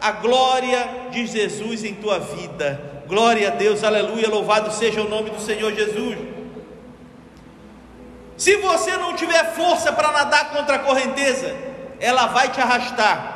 a 0.00 0.12
glória 0.12 1.08
de 1.10 1.26
Jesus 1.26 1.84
em 1.84 1.94
tua 1.94 2.18
vida. 2.18 3.02
Glória 3.06 3.48
a 3.48 3.50
Deus, 3.50 3.84
aleluia, 3.84 4.28
louvado 4.28 4.72
seja 4.72 5.02
o 5.02 5.08
nome 5.08 5.30
do 5.30 5.40
Senhor 5.40 5.72
Jesus. 5.72 6.18
Se 8.36 8.56
você 8.56 8.96
não 8.96 9.14
tiver 9.14 9.54
força 9.54 9.92
para 9.92 10.10
nadar 10.10 10.50
contra 10.50 10.76
a 10.76 10.78
correnteza, 10.80 11.54
ela 12.04 12.26
vai 12.26 12.50
te 12.50 12.60
arrastar. 12.60 13.32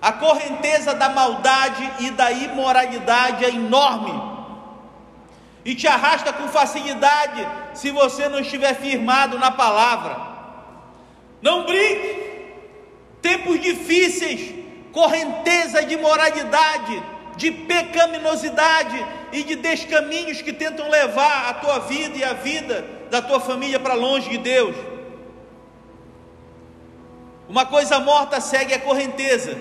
A 0.00 0.12
correnteza 0.12 0.94
da 0.94 1.08
maldade 1.08 1.90
e 1.98 2.10
da 2.12 2.30
imoralidade 2.30 3.44
é 3.44 3.48
enorme 3.48 4.14
e 5.64 5.74
te 5.74 5.88
arrasta 5.88 6.32
com 6.32 6.46
facilidade 6.46 7.44
se 7.74 7.90
você 7.90 8.28
não 8.28 8.38
estiver 8.38 8.72
firmado 8.76 9.36
na 9.36 9.50
palavra. 9.50 10.16
Não 11.42 11.64
brinque, 11.64 12.54
tempos 13.20 13.60
difíceis, 13.60 14.54
correnteza 14.92 15.84
de 15.84 15.96
moralidade, 15.96 17.02
de 17.36 17.50
pecaminosidade 17.50 19.04
e 19.32 19.42
de 19.42 19.56
descaminhos 19.56 20.40
que 20.40 20.52
tentam 20.52 20.88
levar 20.88 21.48
a 21.48 21.54
tua 21.54 21.80
vida 21.80 22.16
e 22.16 22.22
a 22.22 22.32
vida 22.32 22.86
da 23.10 23.20
tua 23.20 23.40
família 23.40 23.80
para 23.80 23.94
longe 23.94 24.30
de 24.30 24.38
Deus. 24.38 24.95
Uma 27.48 27.64
coisa 27.66 28.00
morta 28.00 28.40
segue 28.40 28.74
a 28.74 28.80
correnteza. 28.80 29.56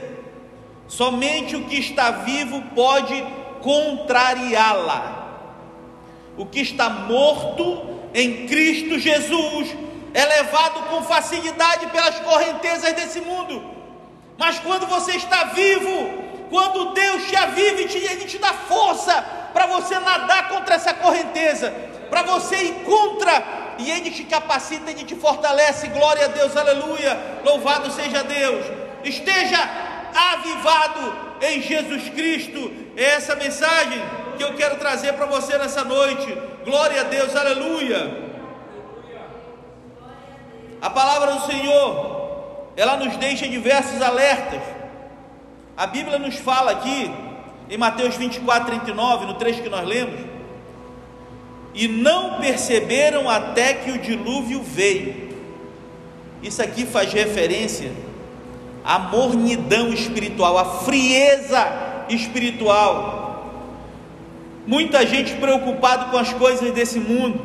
Somente 0.87 1.55
o 1.55 1.65
que 1.65 1.79
está 1.79 2.11
vivo 2.11 2.61
pode 2.73 3.23
contrariá-la. 3.61 5.23
O 6.37 6.45
que 6.45 6.59
está 6.61 6.89
morto 6.89 7.99
em 8.13 8.47
Cristo 8.47 8.99
Jesus 8.99 9.75
é 10.13 10.25
levado 10.25 10.89
com 10.89 11.03
facilidade 11.03 11.87
pelas 11.87 12.19
correntezas 12.19 12.93
desse 12.93 13.21
mundo. 13.21 13.63
Mas 14.37 14.59
quando 14.59 14.87
você 14.87 15.11
está 15.15 15.45
vivo, 15.45 16.25
quando 16.49 16.93
Deus 16.93 17.27
te 17.27 17.35
aviva 17.35 17.81
e 17.81 17.87
te, 17.87 17.97
Ele 17.97 18.25
te 18.25 18.37
dá 18.37 18.53
força 18.53 19.21
para 19.53 19.67
você 19.67 19.97
nadar 19.99 20.49
contra 20.49 20.75
essa 20.75 20.93
correnteza, 20.93 21.73
para 22.09 22.23
você 22.23 22.55
ir 22.55 22.73
contra, 22.83 23.41
e 23.77 23.91
Ele 23.91 24.11
te 24.11 24.23
capacita, 24.23 24.91
Ele 24.91 25.03
te 25.03 25.15
fortalece. 25.15 25.87
Glória 25.87 26.25
a 26.25 26.29
Deus, 26.29 26.55
aleluia. 26.55 27.17
Louvado 27.43 27.91
seja 27.91 28.23
Deus. 28.23 28.65
Esteja 29.03 29.59
avivado 30.15 31.13
em 31.41 31.61
Jesus 31.61 32.09
Cristo. 32.09 32.71
É 32.95 33.03
essa 33.03 33.35
mensagem 33.35 34.01
que 34.37 34.43
eu 34.43 34.53
quero 34.53 34.77
trazer 34.77 35.13
para 35.13 35.25
você 35.25 35.57
nessa 35.57 35.83
noite. 35.83 36.37
Glória 36.63 37.01
a 37.01 37.03
Deus, 37.03 37.35
aleluia. 37.35 38.25
A 40.81 40.89
palavra 40.89 41.33
do 41.33 41.45
Senhor, 41.45 42.71
ela 42.77 42.97
nos 42.97 43.15
deixa 43.17 43.47
diversos 43.47 44.01
alertas. 44.01 44.61
A 45.75 45.87
Bíblia 45.87 46.17
nos 46.17 46.35
fala 46.35 46.71
aqui, 46.71 47.11
em 47.69 47.77
Mateus 47.77 48.15
24, 48.15 48.67
39, 48.67 49.25
no 49.25 49.33
trecho 49.33 49.61
que 49.61 49.69
nós 49.69 49.85
lemos, 49.85 50.19
e 51.75 51.89
não 51.89 52.39
perceberam 52.39 53.29
até 53.29 53.73
que 53.73 53.91
o 53.91 53.99
dilúvio 53.99 54.63
veio. 54.63 55.25
Isso 56.41 56.61
aqui 56.61 56.85
faz 56.85 57.11
referência 57.11 57.91
à 58.83 58.97
mornidão 58.97 59.89
espiritual, 59.89 60.57
à 60.57 60.65
frieza 60.83 62.05
espiritual. 62.07 63.51
Muita 64.65 65.05
gente 65.05 65.33
preocupada 65.33 66.05
com 66.05 66.17
as 66.17 66.31
coisas 66.33 66.71
desse 66.71 66.99
mundo, 66.99 67.41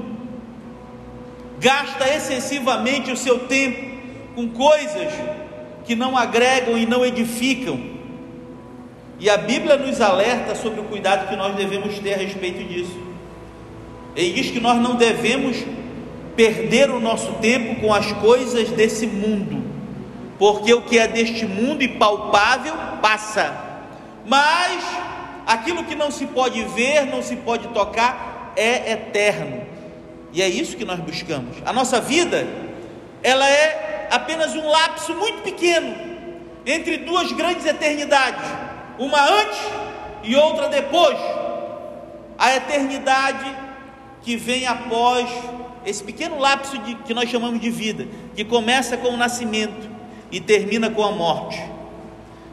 gasta 1.58 2.08
excessivamente 2.08 3.10
o 3.10 3.16
seu 3.16 3.40
tempo 3.40 3.90
com 4.36 4.48
coisas 4.48 5.12
que 5.84 5.96
não 5.96 6.16
agregam 6.16 6.78
e 6.78 6.86
não 6.86 7.04
edificam. 7.04 7.80
E 9.18 9.28
a 9.28 9.36
Bíblia 9.36 9.76
nos 9.76 10.00
alerta 10.00 10.54
sobre 10.54 10.80
o 10.80 10.84
cuidado 10.84 11.28
que 11.28 11.36
nós 11.36 11.54
devemos 11.56 11.98
ter 11.98 12.14
a 12.14 12.18
respeito 12.18 12.62
disso. 12.64 13.09
Ele 14.16 14.32
diz 14.32 14.50
que 14.50 14.60
nós 14.60 14.80
não 14.80 14.96
devemos 14.96 15.56
perder 16.36 16.90
o 16.90 17.00
nosso 17.00 17.32
tempo 17.34 17.80
com 17.80 17.92
as 17.92 18.10
coisas 18.12 18.70
desse 18.70 19.06
mundo, 19.06 19.62
porque 20.38 20.72
o 20.72 20.82
que 20.82 20.98
é 20.98 21.06
deste 21.06 21.44
mundo 21.46 21.82
e 21.82 21.88
palpável 21.88 22.74
passa, 23.02 23.54
mas 24.26 24.82
aquilo 25.46 25.84
que 25.84 25.94
não 25.94 26.10
se 26.10 26.26
pode 26.26 26.62
ver, 26.64 27.06
não 27.06 27.22
se 27.22 27.36
pode 27.36 27.68
tocar, 27.68 28.52
é 28.56 28.92
eterno. 28.92 29.62
E 30.32 30.40
é 30.42 30.48
isso 30.48 30.76
que 30.76 30.84
nós 30.84 31.00
buscamos. 31.00 31.56
A 31.66 31.72
nossa 31.72 32.00
vida, 32.00 32.46
ela 33.22 33.48
é 33.48 34.08
apenas 34.10 34.54
um 34.54 34.68
lapso 34.68 35.14
muito 35.14 35.42
pequeno 35.42 35.94
entre 36.64 36.98
duas 36.98 37.32
grandes 37.32 37.66
eternidades, 37.66 38.44
uma 38.98 39.20
antes 39.22 39.58
e 40.22 40.36
outra 40.36 40.68
depois. 40.68 41.18
A 42.38 42.54
eternidade 42.56 43.69
que 44.22 44.36
vem 44.36 44.66
após 44.66 45.28
esse 45.84 46.02
pequeno 46.02 46.38
lapso 46.38 46.76
de, 46.78 46.94
que 46.96 47.14
nós 47.14 47.28
chamamos 47.28 47.60
de 47.60 47.70
vida, 47.70 48.06
que 48.34 48.44
começa 48.44 48.96
com 48.96 49.08
o 49.08 49.16
nascimento 49.16 49.88
e 50.30 50.40
termina 50.40 50.90
com 50.90 51.02
a 51.02 51.10
morte. 51.10 51.60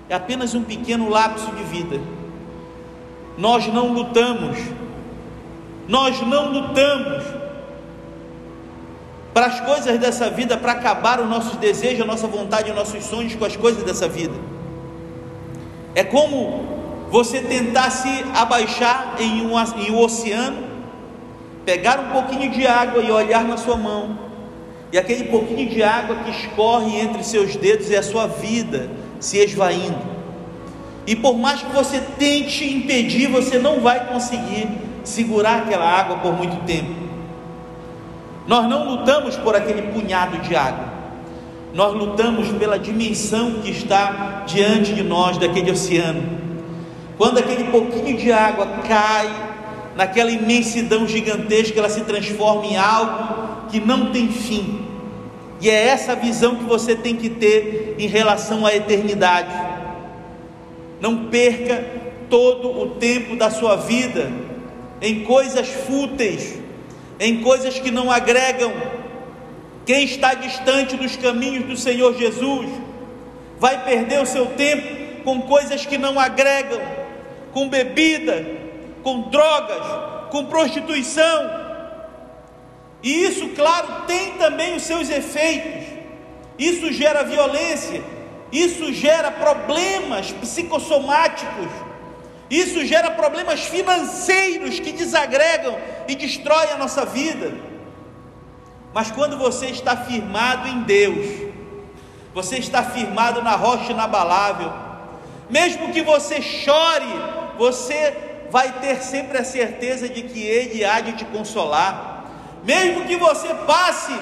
É 0.09 0.15
apenas 0.15 0.55
um 0.55 0.63
pequeno 0.63 1.09
lapso 1.09 1.51
de 1.51 1.63
vida. 1.63 1.99
Nós 3.37 3.67
não 3.67 3.93
lutamos, 3.93 4.57
nós 5.87 6.21
não 6.25 6.51
lutamos 6.51 7.23
para 9.33 9.45
as 9.45 9.59
coisas 9.59 9.99
dessa 9.99 10.29
vida, 10.29 10.57
para 10.57 10.71
acabar 10.71 11.19
os 11.19 11.29
nossos 11.29 11.57
desejos, 11.57 12.01
a 12.01 12.05
nossa 12.05 12.25
vontade, 12.25 12.71
os 12.71 12.75
nossos 12.75 13.03
sonhos 13.03 13.35
com 13.35 13.45
as 13.45 13.55
coisas 13.55 13.83
dessa 13.83 14.07
vida. 14.07 14.33
É 15.93 16.03
como 16.03 16.65
você 17.11 17.41
tentar 17.41 17.91
se 17.91 18.09
abaixar 18.35 19.15
em 19.19 19.45
um, 19.45 19.59
em 19.77 19.91
um 19.91 19.99
oceano, 19.99 20.66
pegar 21.67 21.99
um 21.99 22.11
pouquinho 22.13 22.49
de 22.49 22.65
água 22.65 23.03
e 23.03 23.11
olhar 23.11 23.43
na 23.43 23.57
sua 23.57 23.75
mão, 23.75 24.17
e 24.89 24.97
aquele 24.97 25.25
pouquinho 25.25 25.67
de 25.67 25.83
água 25.83 26.15
que 26.23 26.31
escorre 26.31 26.97
entre 26.97 27.21
seus 27.25 27.57
dedos 27.57 27.91
é 27.91 27.97
a 27.97 28.03
sua 28.03 28.25
vida 28.25 28.89
se 29.19 29.37
esvaindo. 29.39 29.99
E 31.05 31.13
por 31.13 31.37
mais 31.37 31.61
que 31.61 31.73
você 31.73 31.99
tente 32.17 32.63
impedir, 32.63 33.27
você 33.27 33.59
não 33.59 33.81
vai 33.81 34.07
conseguir 34.07 34.69
segurar 35.03 35.63
aquela 35.63 35.85
água 35.85 36.19
por 36.19 36.31
muito 36.31 36.65
tempo. 36.65 36.95
Nós 38.47 38.65
não 38.69 38.87
lutamos 38.89 39.35
por 39.35 39.53
aquele 39.53 39.91
punhado 39.91 40.37
de 40.37 40.55
água, 40.55 40.85
nós 41.73 41.93
lutamos 41.93 42.47
pela 42.53 42.79
dimensão 42.79 43.55
que 43.61 43.71
está 43.71 44.43
diante 44.47 44.93
de 44.93 45.03
nós 45.03 45.37
daquele 45.37 45.69
oceano. 45.69 46.23
Quando 47.17 47.39
aquele 47.39 47.65
pouquinho 47.65 48.15
de 48.15 48.31
água 48.31 48.67
cai 48.87 49.56
naquela 49.97 50.31
imensidão 50.31 51.07
gigantesca, 51.07 51.79
ela 51.79 51.89
se 51.89 52.01
transforma 52.01 52.65
em 52.67 52.77
algo 52.77 53.67
que 53.69 53.79
não 53.79 54.11
tem 54.11 54.29
fim. 54.29 54.85
E 55.59 55.69
é 55.69 55.87
essa 55.87 56.15
visão 56.15 56.55
que 56.55 56.63
você 56.63 56.95
tem 56.95 57.15
que 57.15 57.29
ter 57.29 57.95
em 57.97 58.07
relação 58.07 58.63
à 58.63 58.75
eternidade. 58.75 59.49
Não 61.01 61.25
perca 61.25 61.83
todo 62.29 62.79
o 62.79 62.91
tempo 62.91 63.35
da 63.35 63.49
sua 63.49 63.75
vida 63.75 64.31
em 65.01 65.23
coisas 65.23 65.67
fúteis, 65.67 66.59
em 67.19 67.41
coisas 67.41 67.79
que 67.79 67.89
não 67.89 68.11
agregam. 68.11 68.71
Quem 69.83 70.03
está 70.03 70.35
distante 70.35 70.95
dos 70.95 71.15
caminhos 71.15 71.65
do 71.65 71.75
Senhor 71.75 72.15
Jesus 72.15 72.69
vai 73.59 73.83
perder 73.83 74.21
o 74.21 74.27
seu 74.27 74.45
tempo 74.45 75.23
com 75.23 75.41
coisas 75.41 75.87
que 75.87 75.97
não 75.97 76.19
agregam, 76.19 76.79
com 77.51 77.67
bebida, 77.67 78.66
com 79.07 79.21
drogas, 79.29 79.81
com 80.31 80.47
prostituição. 80.47 81.49
E 83.01 83.23
isso, 83.23 83.47
claro, 83.55 84.03
tem 84.05 84.33
também 84.33 84.75
os 84.75 84.83
seus 84.83 85.09
efeitos. 85.09 85.87
Isso 86.59 86.91
gera 86.91 87.23
violência, 87.23 88.03
isso 88.51 88.91
gera 88.91 89.31
problemas 89.31 90.33
psicossomáticos 90.33 91.87
isso 92.49 92.85
gera 92.85 93.11
problemas 93.11 93.65
financeiros 93.65 94.79
que 94.79 94.93
desagregam 94.93 95.77
e 96.07 96.15
destroem 96.15 96.71
a 96.71 96.77
nossa 96.77 97.05
vida. 97.05 97.53
Mas 98.93 99.11
quando 99.11 99.37
você 99.37 99.65
está 99.65 99.97
firmado 99.97 100.65
em 100.69 100.83
Deus, 100.83 101.27
você 102.33 102.57
está 102.57 102.83
firmado 102.83 103.41
na 103.41 103.55
rocha 103.55 103.91
inabalável, 103.91 104.71
mesmo 105.49 105.91
que 105.91 106.01
você 106.01 106.41
chore 106.41 107.05
você 107.57 108.26
vai 108.49 108.79
ter 108.79 109.01
sempre 109.01 109.37
a 109.37 109.43
certeza 109.43 110.07
de 110.07 110.23
que 110.23 110.41
Ele 110.41 110.83
há 110.85 110.99
de 110.99 111.13
te 111.13 111.25
consolar. 111.25 112.25
Mesmo 112.63 113.05
que 113.05 113.15
você 113.15 113.53
passe 113.65 114.13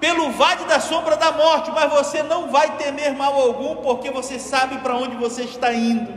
pelo 0.00 0.30
vale 0.32 0.64
da 0.64 0.80
sombra 0.80 1.16
da 1.16 1.32
morte, 1.32 1.70
mas 1.70 1.90
você 1.90 2.22
não 2.22 2.48
vai 2.48 2.76
temer 2.76 3.14
mal 3.14 3.34
algum, 3.40 3.76
porque 3.76 4.10
você 4.10 4.38
sabe 4.38 4.78
para 4.78 4.94
onde 4.96 5.16
você 5.16 5.42
está 5.42 5.72
indo. 5.72 6.12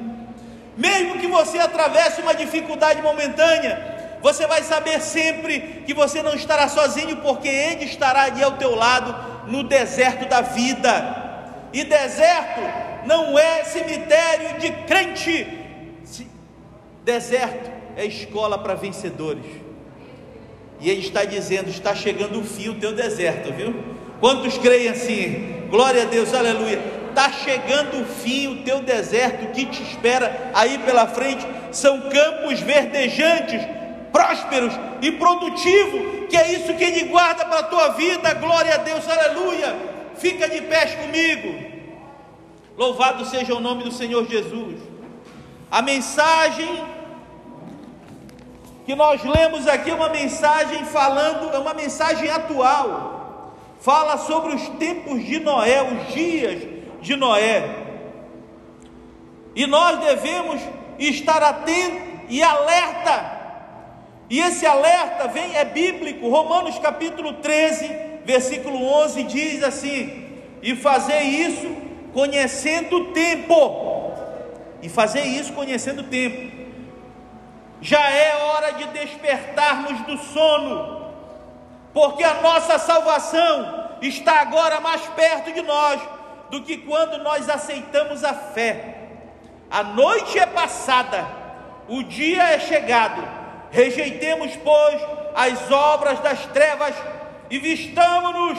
Mesmo 0.75 1.19
que 1.19 1.27
você 1.27 1.57
atravesse 1.57 2.21
uma 2.21 2.35
dificuldade 2.35 3.01
momentânea, 3.01 4.17
você 4.21 4.45
vai 4.45 4.61
saber 4.63 5.01
sempre 5.01 5.83
que 5.85 5.93
você 5.93 6.21
não 6.21 6.33
estará 6.33 6.67
sozinho, 6.67 7.17
porque 7.17 7.47
Ele 7.47 7.85
estará 7.85 8.23
ali 8.23 8.43
ao 8.43 8.53
teu 8.53 8.75
lado 8.75 9.15
no 9.47 9.63
deserto 9.63 10.27
da 10.27 10.41
vida. 10.41 11.25
E 11.71 11.83
deserto 11.83 12.61
não 13.05 13.37
é 13.37 13.63
cemitério 13.63 14.59
de 14.59 14.71
crente, 14.85 15.56
deserto 17.07 17.71
é 17.95 18.05
escola 18.05 18.57
para 18.57 18.75
vencedores. 18.75 19.45
E 20.81 20.89
ele 20.89 20.99
está 20.99 21.23
dizendo: 21.23 21.69
está 21.69 21.95
chegando 21.95 22.39
o 22.39 22.43
fim 22.43 22.67
o 22.67 22.75
teu 22.75 22.93
deserto, 22.93 23.53
viu? 23.53 23.73
Quantos 24.19 24.57
creem 24.57 24.89
assim? 24.89 25.67
Glória 25.69 26.03
a 26.03 26.05
Deus, 26.05 26.33
aleluia. 26.33 26.79
Está 27.09 27.31
chegando 27.31 28.01
o 28.01 28.05
fim 28.05 28.47
o 28.47 28.63
teu 28.63 28.81
deserto, 28.81 29.45
o 29.45 29.51
que 29.51 29.65
te 29.65 29.81
espera 29.81 30.51
aí 30.53 30.77
pela 30.79 31.07
frente 31.07 31.47
são 31.71 32.09
campos 32.09 32.59
verdejantes, 32.59 33.61
prósperos 34.11 34.73
e 35.01 35.11
produtivos, 35.13 36.27
que 36.29 36.37
é 36.37 36.51
isso 36.53 36.73
que 36.75 36.83
ele 36.83 37.05
guarda 37.05 37.45
para 37.45 37.59
a 37.59 37.63
tua 37.63 37.87
vida. 37.89 38.33
Glória 38.35 38.75
a 38.75 38.77
Deus, 38.77 39.07
aleluia. 39.07 39.75
Fica 40.17 40.47
de 40.49 40.61
pés 40.61 40.93
comigo. 40.95 41.77
Louvado 42.77 43.25
seja 43.25 43.55
o 43.55 43.59
nome 43.59 43.83
do 43.83 43.91
Senhor 43.91 44.27
Jesus. 44.27 44.75
A 45.71 45.81
mensagem 45.81 46.96
que 48.87 48.95
nós 48.95 49.21
lemos 49.21 49.67
aqui 49.67 49.91
uma 49.91 50.07
mensagem 50.07 50.85
falando, 50.85 51.53
é 51.53 51.59
uma 51.59 51.73
mensagem 51.73 52.29
atual. 52.29 53.53
Fala 53.81 54.17
sobre 54.17 54.55
os 54.55 54.65
tempos 54.79 55.25
de 55.25 55.41
Noé, 55.41 55.83
os 55.83 56.13
dias 56.13 56.65
de 57.01 57.17
Noé. 57.17 57.69
E 59.53 59.67
nós 59.67 59.99
devemos 59.99 60.61
estar 60.97 61.43
atentos 61.43 61.99
e 62.29 62.41
alerta. 62.41 63.37
E 64.29 64.39
esse 64.39 64.65
alerta 64.65 65.27
vem 65.27 65.53
é 65.53 65.65
bíblico. 65.65 66.29
Romanos 66.29 66.79
capítulo 66.79 67.33
13, 67.33 67.91
versículo 68.23 68.81
11 68.81 69.23
diz 69.23 69.63
assim: 69.63 70.29
"E 70.63 70.77
fazer 70.77 71.23
isso 71.23 71.75
conhecendo 72.13 72.95
o 72.95 73.05
tempo". 73.11 74.13
E 74.81 74.87
fazer 74.87 75.23
isso 75.23 75.51
conhecendo 75.51 76.03
o 76.03 76.05
tempo 76.05 76.56
já 77.81 78.09
é 78.09 78.35
hora 78.43 78.73
de 78.73 78.85
despertarmos 78.87 80.01
do 80.01 80.17
sono, 80.17 81.11
porque 81.93 82.23
a 82.23 82.41
nossa 82.41 82.79
salvação 82.79 83.87
está 84.01 84.41
agora 84.41 84.79
mais 84.79 85.01
perto 85.07 85.51
de 85.51 85.61
nós 85.61 85.99
do 86.49 86.61
que 86.61 86.77
quando 86.77 87.17
nós 87.23 87.49
aceitamos 87.49 88.23
a 88.23 88.33
fé. 88.33 88.95
A 89.69 89.83
noite 89.83 90.39
é 90.39 90.45
passada, 90.45 91.27
o 91.87 92.03
dia 92.03 92.43
é 92.51 92.59
chegado. 92.59 93.21
Rejeitemos, 93.69 94.55
pois, 94.63 95.01
as 95.35 95.69
obras 95.71 96.19
das 96.19 96.45
trevas 96.47 96.95
e 97.49 97.59
vistamos-nos 97.59 98.57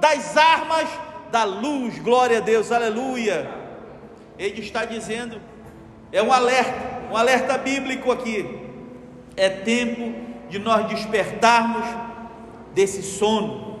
das 0.00 0.36
armas 0.36 0.88
da 1.30 1.44
luz. 1.44 1.98
Glória 1.98 2.38
a 2.38 2.40
Deus, 2.40 2.72
aleluia. 2.72 3.50
Ele 4.38 4.60
está 4.60 4.84
dizendo, 4.84 5.40
é 6.12 6.22
um 6.22 6.32
alerta 6.32 6.95
um 7.10 7.16
alerta 7.16 7.56
bíblico 7.58 8.10
aqui. 8.10 8.46
É 9.36 9.48
tempo 9.48 10.12
de 10.48 10.58
nós 10.58 10.86
despertarmos 10.86 11.86
desse 12.74 13.02
sono. 13.02 13.76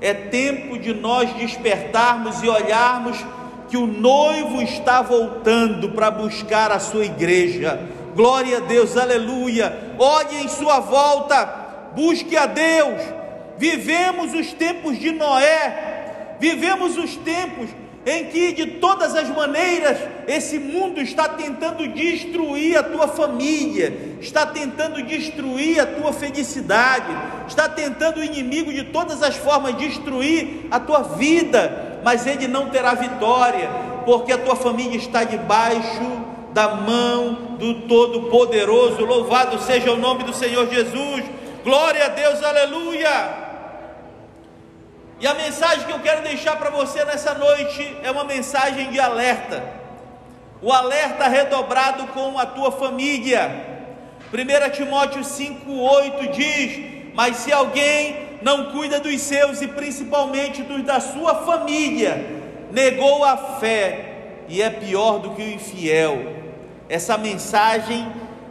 É 0.00 0.12
tempo 0.12 0.78
de 0.78 0.92
nós 0.92 1.32
despertarmos 1.34 2.42
e 2.42 2.48
olharmos 2.48 3.18
que 3.68 3.76
o 3.76 3.86
noivo 3.86 4.62
está 4.62 5.02
voltando 5.02 5.90
para 5.90 6.10
buscar 6.10 6.70
a 6.70 6.78
sua 6.78 7.04
igreja. 7.04 7.80
Glória 8.14 8.58
a 8.58 8.60
Deus, 8.60 8.96
aleluia. 8.96 9.94
Olhe 9.98 10.44
em 10.44 10.48
sua 10.48 10.80
volta, 10.80 11.44
busque 11.94 12.36
a 12.36 12.46
Deus. 12.46 13.02
Vivemos 13.58 14.34
os 14.34 14.52
tempos 14.52 14.98
de 14.98 15.12
Noé, 15.12 16.36
vivemos 16.38 16.98
os 16.98 17.16
tempos 17.16 17.70
em 18.06 18.26
que 18.26 18.52
de 18.52 18.66
todas 18.66 19.16
as 19.16 19.28
maneiras 19.28 19.98
esse 20.28 20.60
mundo 20.60 21.00
está 21.00 21.28
tentando 21.28 21.88
destruir 21.88 22.78
a 22.78 22.82
tua 22.84 23.08
família, 23.08 24.16
está 24.20 24.46
tentando 24.46 25.02
destruir 25.02 25.80
a 25.80 25.86
tua 25.86 26.12
felicidade, 26.12 27.10
está 27.48 27.68
tentando 27.68 28.20
o 28.20 28.24
inimigo 28.24 28.72
de 28.72 28.84
todas 28.84 29.24
as 29.24 29.34
formas 29.34 29.76
destruir 29.76 30.68
a 30.70 30.78
tua 30.78 31.02
vida, 31.02 32.00
mas 32.04 32.28
ele 32.28 32.46
não 32.46 32.70
terá 32.70 32.94
vitória, 32.94 33.68
porque 34.04 34.30
a 34.30 34.38
tua 34.38 34.54
família 34.54 34.96
está 34.96 35.24
debaixo 35.24 36.36
da 36.54 36.76
mão 36.76 37.56
do 37.58 37.88
Todo-Poderoso. 37.88 39.04
Louvado 39.04 39.58
seja 39.58 39.90
o 39.90 39.96
nome 39.96 40.22
do 40.22 40.32
Senhor 40.32 40.72
Jesus. 40.72 41.24
Glória 41.64 42.04
a 42.04 42.08
Deus, 42.10 42.40
aleluia. 42.40 43.45
E 45.18 45.26
a 45.26 45.32
mensagem 45.32 45.86
que 45.86 45.92
eu 45.92 46.00
quero 46.00 46.22
deixar 46.22 46.56
para 46.56 46.68
você 46.68 47.02
nessa 47.04 47.32
noite 47.34 47.96
é 48.02 48.10
uma 48.10 48.24
mensagem 48.24 48.90
de 48.90 49.00
alerta. 49.00 49.64
O 50.60 50.70
alerta 50.70 51.26
redobrado 51.26 52.06
com 52.08 52.38
a 52.38 52.44
tua 52.44 52.70
família. 52.70 53.76
1 54.30 54.70
Timóteo 54.72 55.22
5,8 55.22 56.30
diz: 56.32 57.12
Mas 57.14 57.36
se 57.36 57.50
alguém 57.50 58.38
não 58.42 58.66
cuida 58.72 59.00
dos 59.00 59.18
seus 59.22 59.62
e 59.62 59.68
principalmente 59.68 60.62
dos 60.62 60.82
da 60.82 61.00
sua 61.00 61.46
família, 61.46 62.42
negou 62.70 63.24
a 63.24 63.36
fé 63.58 64.44
e 64.48 64.60
é 64.60 64.68
pior 64.68 65.18
do 65.18 65.30
que 65.30 65.42
o 65.42 65.50
infiel. 65.50 66.34
Essa 66.90 67.16
mensagem 67.16 68.06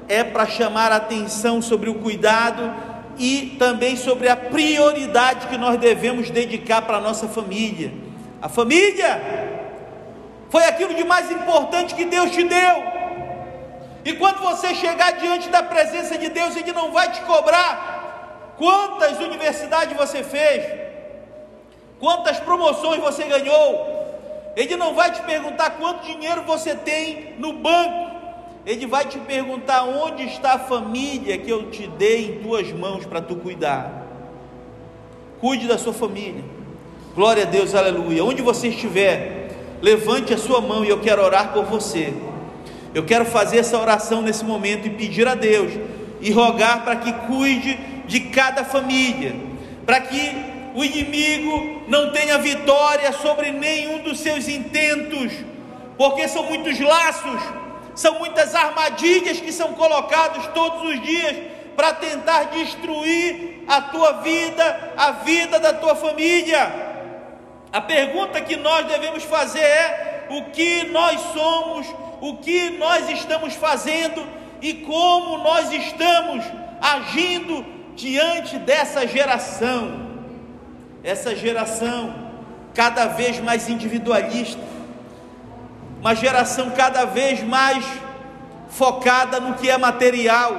é 0.09 0.23
para 0.23 0.47
chamar 0.47 0.91
a 0.91 0.95
atenção 0.95 1.61
sobre 1.61 1.91
o 1.91 1.95
cuidado 1.95 2.94
e 3.17 3.55
também 3.57 3.95
sobre 3.95 4.27
a 4.27 4.35
prioridade 4.35 5.47
que 5.47 5.57
nós 5.57 5.79
devemos 5.79 6.29
dedicar 6.29 6.81
para 6.81 6.97
a 6.97 7.01
nossa 7.01 7.27
família. 7.27 7.91
A 8.41 8.49
família 8.49 9.21
foi 10.49 10.65
aquilo 10.65 10.93
de 10.93 11.03
mais 11.03 11.31
importante 11.31 11.95
que 11.95 12.05
Deus 12.05 12.31
te 12.31 12.43
deu. 12.43 12.83
E 14.03 14.13
quando 14.13 14.39
você 14.39 14.75
chegar 14.75 15.13
diante 15.13 15.49
da 15.49 15.63
presença 15.63 16.17
de 16.17 16.29
Deus, 16.29 16.55
Ele 16.55 16.71
não 16.71 16.91
vai 16.91 17.11
te 17.11 17.21
cobrar 17.21 18.53
quantas 18.57 19.19
universidades 19.19 19.97
você 19.97 20.23
fez, 20.23 20.63
quantas 21.99 22.39
promoções 22.39 23.01
você 23.01 23.23
ganhou. 23.23 23.95
Ele 24.55 24.75
não 24.75 24.93
vai 24.93 25.11
te 25.11 25.21
perguntar 25.23 25.71
quanto 25.71 26.05
dinheiro 26.05 26.43
você 26.43 26.75
tem 26.75 27.35
no 27.39 27.53
banco. 27.53 28.14
Ele 28.65 28.87
vai 28.87 29.05
te 29.05 29.19
perguntar 29.19 29.83
onde 29.83 30.23
está 30.23 30.53
a 30.53 30.59
família 30.59 31.37
que 31.37 31.49
eu 31.49 31.69
te 31.69 31.85
dei 31.85 32.31
em 32.31 32.43
tuas 32.43 32.71
mãos 32.71 33.05
para 33.05 33.21
tu 33.21 33.35
cuidar. 33.35 34.07
Cuide 35.39 35.67
da 35.67 35.77
sua 35.77 35.93
família. 35.93 36.43
Glória 37.13 37.43
a 37.43 37.45
Deus, 37.45 37.75
aleluia. 37.75 38.25
Onde 38.25 38.41
você 38.41 38.69
estiver, 38.69 39.51
levante 39.83 40.33
a 40.33 40.37
sua 40.37 40.61
mão 40.61 40.83
e 40.83 40.89
eu 40.89 40.99
quero 40.99 41.21
orar 41.21 41.53
por 41.53 41.65
você. 41.65 42.11
Eu 42.91 43.05
quero 43.05 43.25
fazer 43.25 43.59
essa 43.59 43.77
oração 43.77 44.23
nesse 44.23 44.43
momento 44.43 44.87
e 44.87 44.89
pedir 44.89 45.27
a 45.27 45.35
Deus 45.35 45.71
e 46.19 46.31
rogar 46.31 46.83
para 46.83 46.95
que 46.95 47.13
cuide 47.27 47.77
de 48.07 48.19
cada 48.21 48.63
família, 48.63 49.35
para 49.85 49.99
que 49.99 50.31
o 50.73 50.83
inimigo 50.83 51.83
não 51.87 52.11
tenha 52.11 52.39
vitória 52.39 53.11
sobre 53.13 53.51
nenhum 53.51 53.99
dos 54.01 54.19
seus 54.19 54.47
intentos, 54.47 55.31
porque 55.97 56.27
são 56.27 56.45
muitos 56.45 56.79
laços 56.79 57.64
são 57.95 58.19
muitas 58.19 58.53
armadilhas 58.53 59.39
que 59.39 59.51
são 59.51 59.73
colocadas 59.73 60.47
todos 60.47 60.81
os 60.89 61.01
dias 61.01 61.35
para 61.75 61.93
tentar 61.93 62.43
destruir 62.45 63.63
a 63.67 63.81
tua 63.81 64.21
vida, 64.21 64.93
a 64.95 65.11
vida 65.11 65.59
da 65.59 65.73
tua 65.73 65.95
família. 65.95 66.93
A 67.71 67.81
pergunta 67.81 68.39
que 68.41 68.55
nós 68.55 68.85
devemos 68.85 69.23
fazer 69.23 69.59
é: 69.59 70.27
o 70.29 70.43
que 70.51 70.83
nós 70.85 71.19
somos, 71.33 71.87
o 72.21 72.37
que 72.37 72.71
nós 72.71 73.09
estamos 73.09 73.53
fazendo 73.55 74.25
e 74.61 74.73
como 74.73 75.37
nós 75.39 75.71
estamos 75.71 76.45
agindo 76.81 77.65
diante 77.95 78.57
dessa 78.59 79.07
geração. 79.07 80.05
Essa 81.03 81.35
geração 81.35 82.25
cada 82.73 83.07
vez 83.07 83.39
mais 83.39 83.69
individualista, 83.69 84.59
uma 86.05 86.13
geração 86.13 86.69
cada 86.69 87.03
vez 87.03 87.41
mais 87.41 87.83
focada 88.69 89.39
no 89.39 89.55
que 89.55 89.67
é 89.67 89.75
material, 89.75 90.53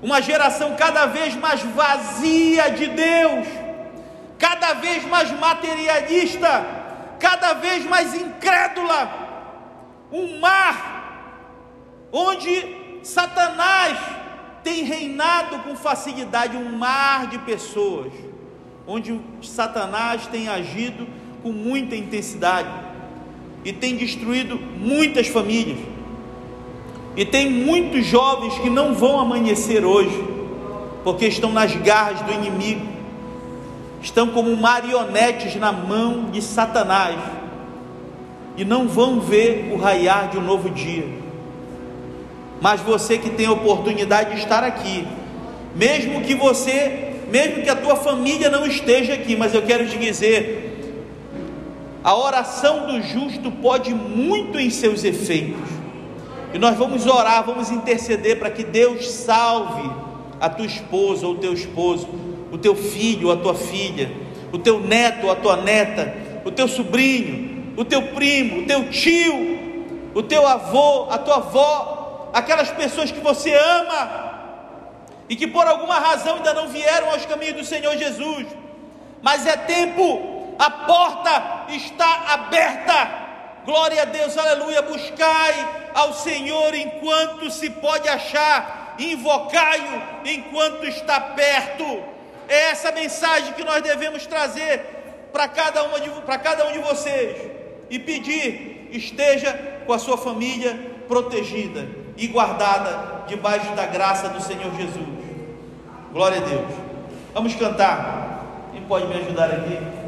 uma 0.00 0.22
geração 0.22 0.76
cada 0.76 1.04
vez 1.06 1.34
mais 1.34 1.60
vazia 1.62 2.70
de 2.70 2.86
Deus, 2.86 3.48
cada 4.38 4.74
vez 4.74 5.04
mais 5.04 5.32
materialista, 5.32 6.64
cada 7.18 7.54
vez 7.54 7.84
mais 7.84 8.14
incrédula, 8.14 9.10
um 10.12 10.38
mar 10.38 12.06
onde 12.12 13.00
Satanás 13.02 13.98
tem 14.62 14.84
reinado 14.84 15.58
com 15.58 15.74
facilidade 15.74 16.56
um 16.56 16.70
mar 16.78 17.26
de 17.26 17.38
pessoas, 17.40 18.12
onde 18.86 19.20
Satanás 19.42 20.28
tem 20.28 20.48
agido 20.48 21.08
com 21.42 21.50
muita 21.50 21.96
intensidade 21.96 22.89
e 23.64 23.72
tem 23.72 23.96
destruído 23.96 24.58
muitas 24.78 25.26
famílias. 25.28 25.78
E 27.16 27.24
tem 27.24 27.50
muitos 27.50 28.06
jovens 28.06 28.54
que 28.58 28.70
não 28.70 28.94
vão 28.94 29.20
amanhecer 29.20 29.84
hoje, 29.84 30.24
porque 31.04 31.26
estão 31.26 31.52
nas 31.52 31.74
garras 31.76 32.20
do 32.22 32.32
inimigo, 32.32 32.86
estão 34.02 34.28
como 34.28 34.56
marionetes 34.56 35.56
na 35.56 35.72
mão 35.72 36.30
de 36.30 36.40
Satanás, 36.40 37.18
e 38.56 38.64
não 38.64 38.86
vão 38.86 39.20
ver 39.20 39.70
o 39.72 39.76
raiar 39.76 40.30
de 40.30 40.38
um 40.38 40.42
novo 40.42 40.70
dia. 40.70 41.06
Mas 42.60 42.80
você 42.80 43.16
que 43.16 43.30
tem 43.30 43.46
a 43.46 43.52
oportunidade 43.52 44.34
de 44.34 44.42
estar 44.42 44.62
aqui, 44.62 45.06
mesmo 45.74 46.20
que 46.20 46.34
você, 46.34 47.14
mesmo 47.30 47.62
que 47.62 47.70
a 47.70 47.76
tua 47.76 47.96
família 47.96 48.50
não 48.50 48.66
esteja 48.66 49.14
aqui, 49.14 49.34
mas 49.36 49.54
eu 49.54 49.62
quero 49.62 49.86
te 49.88 49.96
dizer, 49.98 50.69
a 52.02 52.16
oração 52.16 52.86
do 52.86 53.02
justo 53.02 53.50
pode 53.50 53.92
muito 53.94 54.58
em 54.58 54.70
seus 54.70 55.04
efeitos. 55.04 55.68
E 56.52 56.58
nós 56.58 56.76
vamos 56.76 57.06
orar, 57.06 57.44
vamos 57.44 57.70
interceder 57.70 58.38
para 58.38 58.50
que 58.50 58.64
Deus 58.64 59.08
salve 59.08 59.88
a 60.40 60.48
tua 60.48 60.66
esposa 60.66 61.26
ou 61.26 61.34
o 61.34 61.38
teu 61.38 61.52
esposo, 61.52 62.08
o 62.50 62.58
teu 62.58 62.74
filho 62.74 63.28
ou 63.28 63.34
a 63.34 63.36
tua 63.36 63.54
filha, 63.54 64.10
o 64.52 64.58
teu 64.58 64.80
neto 64.80 65.26
ou 65.26 65.32
a 65.32 65.36
tua 65.36 65.56
neta, 65.56 66.14
o 66.44 66.50
teu 66.50 66.66
sobrinho, 66.66 67.74
o 67.76 67.84
teu 67.84 68.02
primo, 68.08 68.62
o 68.62 68.66
teu 68.66 68.88
tio, 68.90 69.58
o 70.14 70.22
teu 70.22 70.46
avô, 70.46 71.06
a 71.10 71.18
tua 71.18 71.36
avó, 71.36 72.30
aquelas 72.32 72.70
pessoas 72.70 73.12
que 73.12 73.20
você 73.20 73.54
ama 73.54 74.30
e 75.28 75.36
que 75.36 75.46
por 75.46 75.66
alguma 75.66 75.98
razão 75.98 76.36
ainda 76.36 76.54
não 76.54 76.68
vieram 76.68 77.10
aos 77.10 77.24
caminhos 77.26 77.56
do 77.56 77.64
Senhor 77.64 77.96
Jesus. 77.96 78.46
Mas 79.22 79.46
é 79.46 79.56
tempo, 79.56 80.29
a 80.60 80.70
porta 80.70 81.66
está 81.68 82.34
aberta 82.34 83.20
Glória 83.64 84.02
a 84.02 84.04
Deus, 84.04 84.36
aleluia. 84.36 84.82
Buscai 84.82 85.88
ao 85.94 86.14
Senhor 86.14 86.74
enquanto 86.74 87.50
se 87.50 87.68
pode 87.68 88.08
achar, 88.08 88.96
invocai-o 88.98 90.02
enquanto 90.24 90.84
está 90.86 91.20
perto. 91.20 91.84
É 92.48 92.70
essa 92.70 92.90
mensagem 92.90 93.52
que 93.52 93.62
nós 93.62 93.82
devemos 93.82 94.26
trazer 94.26 95.28
para 95.32 95.46
cada, 95.46 95.84
uma 95.84 96.00
de, 96.00 96.10
para 96.22 96.38
cada 96.38 96.66
um 96.68 96.72
de 96.72 96.78
vocês 96.78 97.36
e 97.90 97.98
pedir: 97.98 98.88
esteja 98.90 99.82
com 99.86 99.92
a 99.92 99.98
sua 99.98 100.16
família 100.16 100.76
protegida 101.06 101.86
e 102.16 102.26
guardada 102.26 103.24
debaixo 103.26 103.70
da 103.74 103.86
graça 103.86 104.28
do 104.30 104.42
Senhor 104.42 104.74
Jesus. 104.74 105.20
Glória 106.12 106.38
a 106.38 106.44
Deus. 106.44 106.72
Vamos 107.34 107.54
cantar. 107.54 108.70
Quem 108.72 108.82
pode 108.82 109.06
me 109.06 109.14
ajudar 109.14 109.50
aqui? 109.50 109.99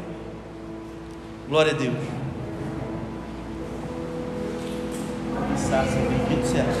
Glória 1.47 1.71
a 1.71 1.75
Deus. 1.75 2.23
bendito 5.73 6.47
serás. 6.47 6.77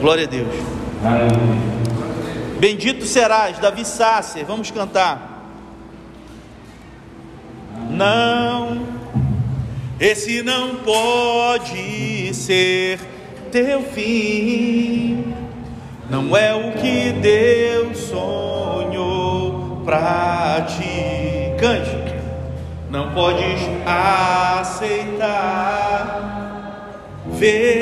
Glória 0.00 0.24
a 0.24 0.28
Deus. 0.28 0.54
Bendito 2.58 3.04
serás, 3.04 3.58
Davi 3.58 3.84
Sácer, 3.84 4.44
vamos 4.44 4.70
cantar. 4.70 5.32
Não, 7.90 8.86
esse 10.00 10.42
não 10.42 10.76
pode 10.76 12.34
ser 12.34 12.98
teu 13.52 13.82
fim, 13.82 15.32
não 16.10 16.36
é 16.36 16.54
o 16.54 16.72
que 16.72 17.12
Deus 17.12 17.98
sonhou 17.98 19.82
para 19.84 20.62
ti. 20.62 21.54
Cante, 21.58 22.03
não 22.94 23.10
podes 23.10 23.60
aceitar 23.84 25.24
ver 27.26 27.74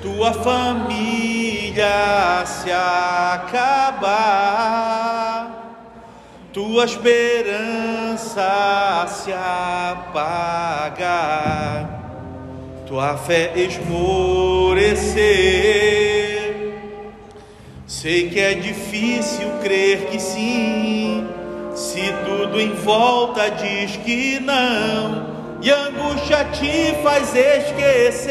tua 0.00 0.32
família 0.32 1.84
se 2.46 2.72
acabar, 2.72 4.08
tua 6.50 6.86
esperança 6.86 8.40
se 9.06 9.30
apagar, 9.34 10.40
tua 12.86 13.18
fé 13.18 13.52
esmorecer. 13.54 15.20
Sei 17.86 18.30
que 18.30 18.40
é 18.40 18.54
difícil 18.54 19.46
crer 19.62 20.06
que 20.06 20.18
sim, 20.18 21.28
se 21.80 22.12
tudo 22.26 22.60
em 22.60 22.74
volta 22.74 23.50
diz 23.50 23.96
que 23.96 24.38
não 24.38 25.30
e 25.62 25.72
a 25.72 25.86
angústia 25.86 26.44
te 26.52 26.94
faz 27.02 27.34
esquecer 27.34 28.30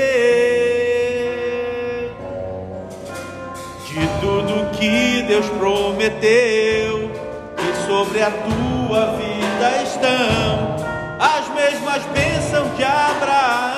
de 3.87 4.07
tudo 4.21 4.69
que 4.77 5.23
Deus 5.23 5.47
prometeu, 5.49 7.09
que 7.57 7.87
sobre 7.87 8.21
a 8.21 8.29
tua 8.29 9.17
vida 9.17 9.81
estão 9.83 10.75
as 11.19 11.49
mesmas 11.55 12.03
bênçãos 12.13 12.77
de 12.77 12.83
Abraão. 12.83 13.68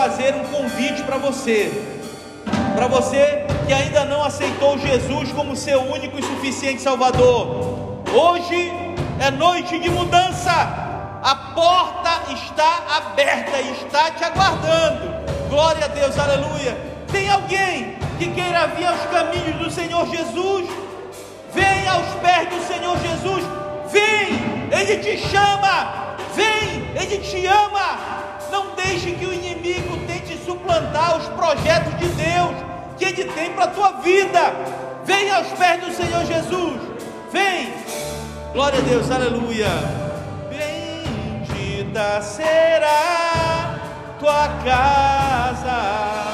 Fazer 0.00 0.34
um 0.34 0.44
convite 0.44 1.02
para 1.02 1.18
você, 1.18 1.70
para 2.74 2.86
você 2.86 3.44
que 3.66 3.72
ainda 3.72 4.04
não 4.06 4.24
aceitou 4.24 4.78
Jesus 4.78 5.30
como 5.32 5.54
seu 5.54 5.80
único 5.82 6.18
e 6.18 6.22
suficiente 6.22 6.80
Salvador. 6.80 8.02
Hoje 8.12 8.72
é 9.20 9.30
noite 9.30 9.78
de 9.78 9.90
mudança, 9.90 10.50
a 11.22 11.34
porta 11.54 12.32
está 12.32 12.96
aberta 12.96 13.60
e 13.60 13.72
está 13.72 14.10
te 14.10 14.24
aguardando. 14.24 15.10
Glória 15.50 15.84
a 15.84 15.88
Deus, 15.88 16.18
aleluia. 16.18 16.76
Tem 17.12 17.28
alguém 17.28 17.96
que 18.18 18.30
queira 18.30 18.68
vir 18.68 18.86
aos 18.86 19.02
caminhos 19.10 19.56
do 19.56 19.70
Senhor 19.70 20.06
Jesus? 20.08 20.66
Vem 21.52 21.88
aos 21.88 22.06
pés 22.22 22.48
do 22.48 22.66
Senhor 22.66 22.96
Jesus, 22.98 23.44
vem, 23.90 24.80
Ele 24.80 24.96
te 24.98 25.18
chama, 25.28 26.16
vem, 26.34 26.90
Ele 26.94 27.18
te 27.18 27.46
ama. 27.46 28.19
Deixe 29.02 29.16
que 29.16 29.24
o 29.24 29.32
inimigo 29.32 29.96
tente 30.06 30.36
suplantar 30.44 31.16
os 31.16 31.26
projetos 31.28 31.98
de 31.98 32.06
Deus 32.08 32.54
que 32.98 33.06
Ele 33.06 33.24
tem 33.32 33.50
para 33.52 33.64
a 33.64 33.68
tua 33.68 33.92
vida. 33.92 34.52
Vem 35.06 35.30
aos 35.30 35.46
pés 35.52 35.82
do 35.82 35.90
Senhor 35.90 36.22
Jesus. 36.26 36.78
Vem. 37.32 37.72
Glória 38.52 38.78
a 38.78 38.82
Deus, 38.82 39.10
aleluia. 39.10 39.68
Bendita 40.50 42.20
será 42.20 43.78
tua 44.18 44.48
casa. 44.62 46.29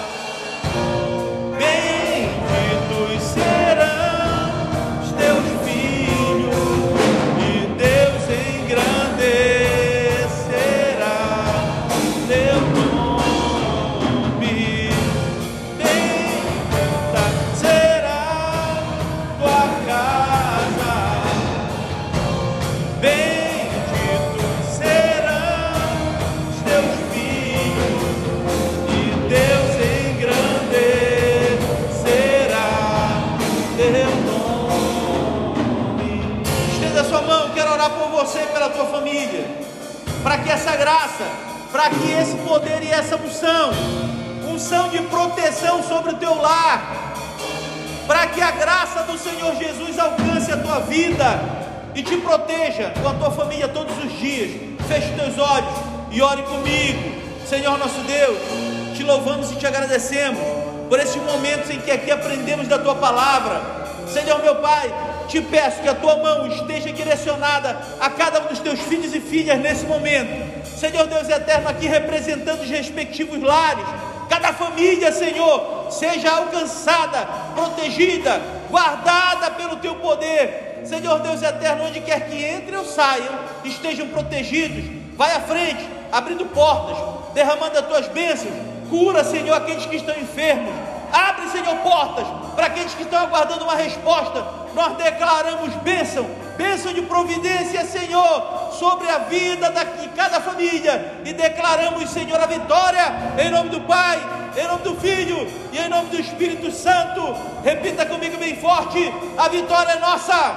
Momentos 61.67 61.71
em 61.71 61.81
que 61.81 61.91
aqui 61.91 62.11
aprendemos 62.11 62.69
da 62.69 62.79
tua 62.79 62.95
palavra. 62.95 63.61
Senhor 64.09 64.41
meu 64.41 64.57
Pai, 64.57 64.93
te 65.29 65.41
peço 65.41 65.83
que 65.83 65.89
a 65.89 65.95
tua 65.95 66.17
mão 66.17 66.47
esteja 66.47 66.93
direcionada 66.93 67.77
a 68.01 68.09
cada 68.09 68.43
um 68.43 68.47
dos 68.47 68.61
teus 68.61 68.81
filhos 68.81 69.15
e 69.15 69.21
filhas 69.21 69.59
nesse 69.59 69.85
momento. 69.85 70.67
Senhor 70.79 71.07
Deus 71.07 71.29
eterno, 71.29 71.69
aqui 71.69 71.87
representando 71.87 72.63
os 72.63 72.71
respectivos 72.71 73.43
lares, 73.43 73.85
cada 74.29 74.53
família, 74.53 75.13
Senhor, 75.13 75.89
seja 75.91 76.31
alcançada, 76.31 77.27
protegida, 77.55 78.41
guardada 78.71 79.51
pelo 79.53 79.77
teu 79.77 79.97
poder. 79.97 80.83
Senhor 80.85 81.19
Deus 81.21 81.43
eterno, 81.43 81.87
onde 81.87 82.01
quer 82.01 82.29
que 82.29 82.49
entrem 82.49 82.79
ou 82.79 82.85
saiam, 82.85 83.35
estejam 83.65 84.07
protegidos. 84.09 84.85
Vai 85.17 85.35
à 85.35 85.41
frente, 85.41 85.89
abrindo 86.13 86.45
portas, 86.47 86.97
derramando 87.35 87.79
as 87.79 87.87
tuas 87.87 88.09
bênçãos. 88.09 88.53
Cura, 88.89 89.25
Senhor, 89.25 89.55
aqueles 89.55 89.87
que 89.87 89.97
estão 89.97 90.15
enfermos. 90.17 90.86
Abre, 91.13 91.49
Senhor, 91.51 91.77
portas 91.77 92.27
para 92.55 92.67
aqueles 92.67 92.95
que 92.95 93.03
estão 93.03 93.21
aguardando 93.21 93.65
uma 93.65 93.75
resposta. 93.75 94.45
Nós 94.75 94.97
declaramos 94.97 95.75
bênção, 95.77 96.27
bênção 96.57 96.93
de 96.93 97.03
providência, 97.03 97.85
Senhor, 97.85 98.73
sobre 98.73 99.09
a 99.09 99.19
vida 99.19 99.71
de 100.01 100.09
cada 100.09 100.41
família. 100.41 101.21
E 101.25 101.33
declaramos, 101.33 102.11
Senhor, 102.11 102.41
a 102.41 102.47
vitória 102.47 103.03
em 103.39 103.51
nome 103.51 103.71
do 103.71 103.81
Pai, 103.83 104.21
em 104.57 104.67
nome 104.67 104.83
do 104.83 104.97
Filho 104.97 105.47
e 105.73 105.79
em 105.79 105.89
nome 105.89 106.11
do 106.11 106.21
Espírito 106.21 106.71
Santo. 106.71 107.35
Repita 107.63 108.07
comigo 108.07 108.37
bem 108.39 108.57
forte: 108.57 109.13
a 109.37 109.49
vitória 109.49 109.93
é 109.93 109.99
nossa, 109.99 110.57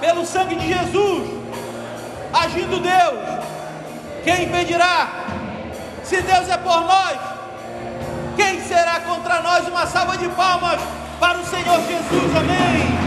pelo 0.00 0.26
sangue 0.26 0.56
de 0.56 0.68
Jesus, 0.68 1.28
agindo 2.32 2.80
Deus. 2.80 3.36
Quem 4.24 4.44
impedirá? 4.44 5.08
Se 6.02 6.20
Deus 6.20 6.48
é 6.48 6.56
por 6.56 6.80
nós, 6.82 7.35
quem 8.36 8.60
será 8.62 9.00
contra 9.00 9.40
nós? 9.42 9.66
Uma 9.66 9.86
salva 9.86 10.16
de 10.16 10.28
palmas 10.28 10.80
para 11.18 11.38
o 11.38 11.44
Senhor 11.46 11.80
Jesus, 11.80 12.36
amém. 12.36 13.05